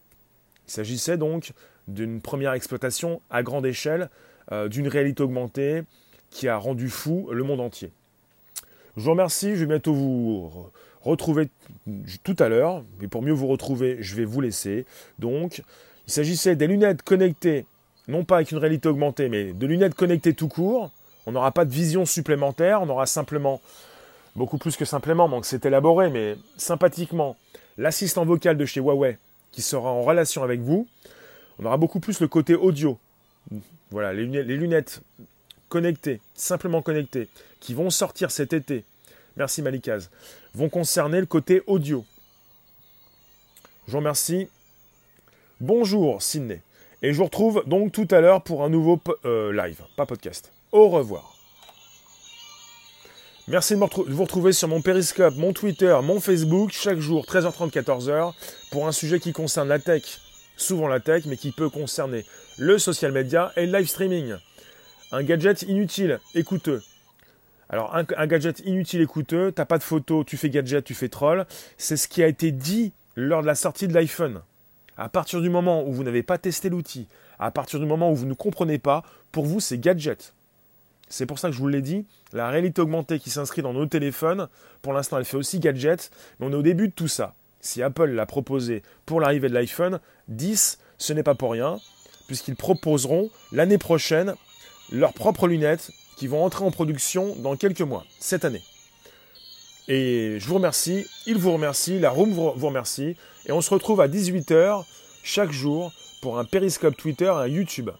[0.67, 1.51] il s'agissait donc
[1.87, 4.09] d'une première exploitation à grande échelle
[4.51, 5.83] euh, d'une réalité augmentée
[6.29, 7.91] qui a rendu fou le monde entier.
[8.97, 10.51] Je vous remercie, je vais bientôt vous
[11.01, 11.49] retrouver
[12.23, 14.85] tout à l'heure, mais pour mieux vous retrouver, je vais vous laisser.
[15.19, 15.61] Donc,
[16.07, 17.65] il s'agissait des lunettes connectées,
[18.07, 20.91] non pas avec une réalité augmentée, mais de lunettes connectées tout court.
[21.25, 23.61] On n'aura pas de vision supplémentaire, on aura simplement,
[24.35, 27.37] beaucoup plus que simplement, donc c'est élaboré, mais sympathiquement,
[27.77, 29.17] l'assistant vocal de chez Huawei
[29.53, 30.87] qui sera en relation avec vous.
[31.59, 32.99] On aura beaucoup plus le côté audio.
[33.91, 35.01] Voilà, les lunettes,
[35.69, 37.29] connectées, simplement connectées,
[37.59, 38.83] qui vont sortir cet été,
[39.37, 40.09] merci Malikaz,
[40.53, 42.03] vont concerner le côté audio.
[43.87, 44.47] Je vous remercie.
[45.61, 46.61] Bonjour Sydney.
[47.01, 50.51] Et je vous retrouve donc tout à l'heure pour un nouveau euh, live, pas podcast.
[50.71, 51.32] Au revoir.
[53.49, 58.31] Merci de vous retrouver sur mon Periscope, mon Twitter, mon Facebook, chaque jour, 13h30, 14h,
[58.71, 60.21] pour un sujet qui concerne la tech,
[60.55, 62.23] souvent la tech, mais qui peut concerner
[62.57, 64.35] le social media et le live streaming.
[65.11, 66.81] Un gadget inutile et coûteux.
[67.67, 71.09] Alors, un, gadget inutile et coûteux, t'as pas de photo, tu fais gadget, tu fais
[71.09, 71.45] troll.
[71.77, 74.41] C'est ce qui a été dit lors de la sortie de l'iPhone.
[74.95, 78.15] À partir du moment où vous n'avez pas testé l'outil, à partir du moment où
[78.15, 80.33] vous ne comprenez pas, pour vous, c'est gadget.
[81.13, 83.85] C'est pour ça que je vous l'ai dit, la réalité augmentée qui s'inscrit dans nos
[83.85, 84.47] téléphones,
[84.81, 86.09] pour l'instant elle fait aussi gadget,
[86.39, 87.35] mais on est au début de tout ça.
[87.61, 89.99] Si Apple l'a proposé pour l'arrivée de l'iPhone
[90.29, 91.77] 10, ce n'est pas pour rien,
[92.25, 94.33] puisqu'ils proposeront l'année prochaine
[94.91, 98.63] leurs propres lunettes qui vont entrer en production dans quelques mois, cette année.
[99.87, 104.01] Et je vous remercie, il vous remercie, la room vous remercie, et on se retrouve
[104.01, 104.83] à 18h
[105.21, 105.93] chaque jour
[106.23, 107.91] pour un périscope Twitter et un YouTube.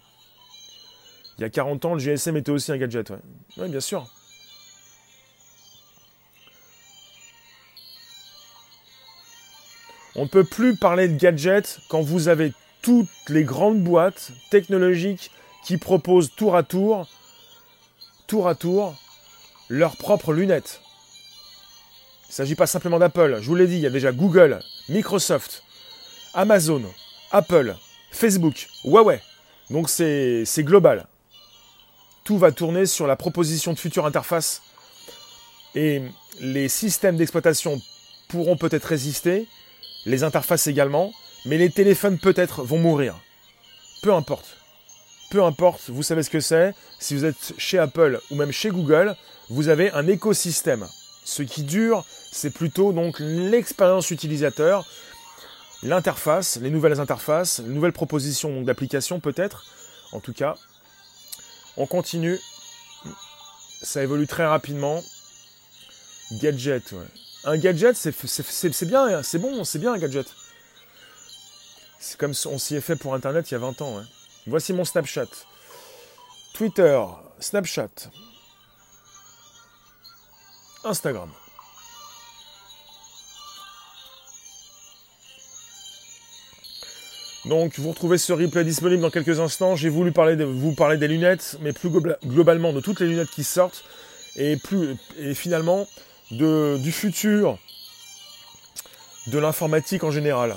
[1.38, 3.12] Il y a 40 ans, le GSM était aussi un gadget.
[3.56, 4.06] Oui, bien sûr.
[10.16, 15.32] On ne peut plus parler de gadget quand vous avez toutes les grandes boîtes technologiques
[15.64, 17.08] qui proposent tour à tour,
[18.28, 18.94] tour à tour,
[19.68, 20.80] leurs propres lunettes.
[22.26, 23.38] Il ne s'agit pas simplement d'Apple.
[23.40, 25.64] Je vous l'ai dit, il y a déjà Google, Microsoft,
[26.32, 26.82] Amazon,
[27.32, 27.74] Apple,
[28.12, 29.20] Facebook, Huawei.
[29.70, 31.08] Donc c'est global
[32.24, 34.62] tout va tourner sur la proposition de future interface.
[35.74, 36.02] Et
[36.40, 37.80] les systèmes d'exploitation
[38.28, 39.46] pourront peut-être résister,
[40.06, 41.12] les interfaces également,
[41.44, 43.20] mais les téléphones peut-être vont mourir.
[44.02, 44.56] Peu importe.
[45.30, 46.74] Peu importe, vous savez ce que c'est.
[46.98, 49.16] Si vous êtes chez Apple ou même chez Google,
[49.50, 50.86] vous avez un écosystème.
[51.24, 54.86] Ce qui dure, c'est plutôt donc l'expérience utilisateur,
[55.82, 59.66] l'interface, les nouvelles interfaces, les nouvelles propositions d'application peut-être.
[60.12, 60.54] En tout cas,
[61.76, 62.38] on continue.
[63.82, 65.02] Ça évolue très rapidement.
[66.40, 67.06] Gadget, ouais.
[67.44, 70.26] Un gadget, c'est bien, c'est bon, c'est bien un gadget.
[71.98, 74.02] C'est comme on s'y est fait pour Internet il y a 20 ans.
[74.46, 75.28] Voici mon Snapchat.
[76.54, 77.02] Twitter,
[77.40, 78.10] Snapchat.
[80.84, 81.30] Instagram.
[87.46, 89.76] Donc vous retrouvez ce replay disponible dans quelques instants.
[89.76, 93.30] J'ai voulu parler de, vous parler des lunettes, mais plus globalement de toutes les lunettes
[93.30, 93.84] qui sortent
[94.36, 95.86] et, plus, et finalement
[96.30, 97.58] de, du futur
[99.26, 100.54] de l'informatique en général.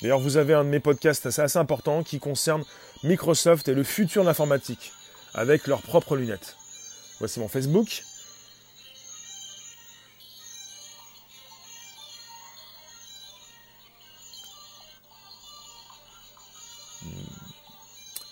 [0.00, 2.64] D'ailleurs, vous avez un de mes podcasts assez, assez important qui concerne
[3.04, 4.92] Microsoft et le futur de l'informatique
[5.34, 6.56] avec leurs propres lunettes.
[7.20, 8.02] Voici mon Facebook.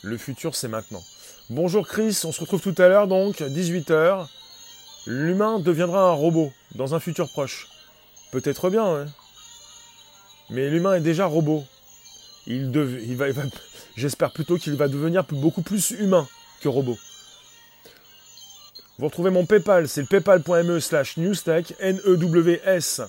[0.02, 1.02] Le futur, c'est maintenant.
[1.50, 4.26] Bonjour Chris, on se retrouve tout à l'heure donc, 18h.
[5.06, 7.68] L'humain deviendra un robot dans un futur proche.
[8.32, 9.06] Peut-être bien, hein.
[10.48, 11.64] Mais l'humain est déjà robot.
[12.46, 12.72] Il,
[13.04, 13.26] il va,
[13.96, 16.26] J'espère plutôt qu'il va devenir beaucoup plus humain
[16.62, 16.96] que robot.
[18.98, 23.02] Vous retrouvez mon PayPal, c'est le paypal.me slash newstech, N-E-W-S-T-E-C-H,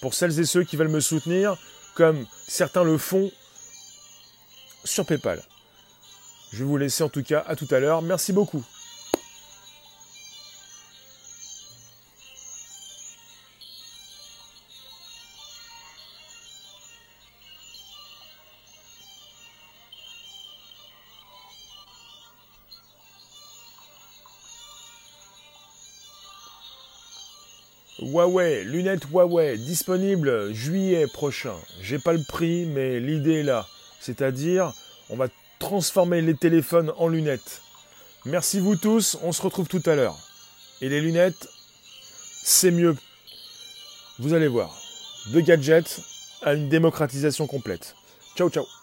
[0.00, 1.56] pour celles et ceux qui veulent me soutenir,
[1.94, 3.30] comme certains le font
[4.88, 5.42] sur PayPal.
[6.52, 8.02] Je vais vous laisser en tout cas à tout à l'heure.
[8.02, 8.64] Merci beaucoup.
[28.00, 31.54] Huawei, lunettes Huawei, disponible juillet prochain.
[31.82, 33.66] J'ai pas le prix, mais l'idée est là.
[34.00, 34.72] C'est-à-dire,
[35.10, 35.28] on va
[35.58, 37.62] transformer les téléphones en lunettes.
[38.24, 40.16] Merci vous tous, on se retrouve tout à l'heure.
[40.80, 41.48] Et les lunettes,
[42.44, 42.96] c'est mieux.
[44.18, 44.76] Vous allez voir.
[45.32, 46.00] De gadgets
[46.42, 47.94] à une démocratisation complète.
[48.36, 48.77] Ciao ciao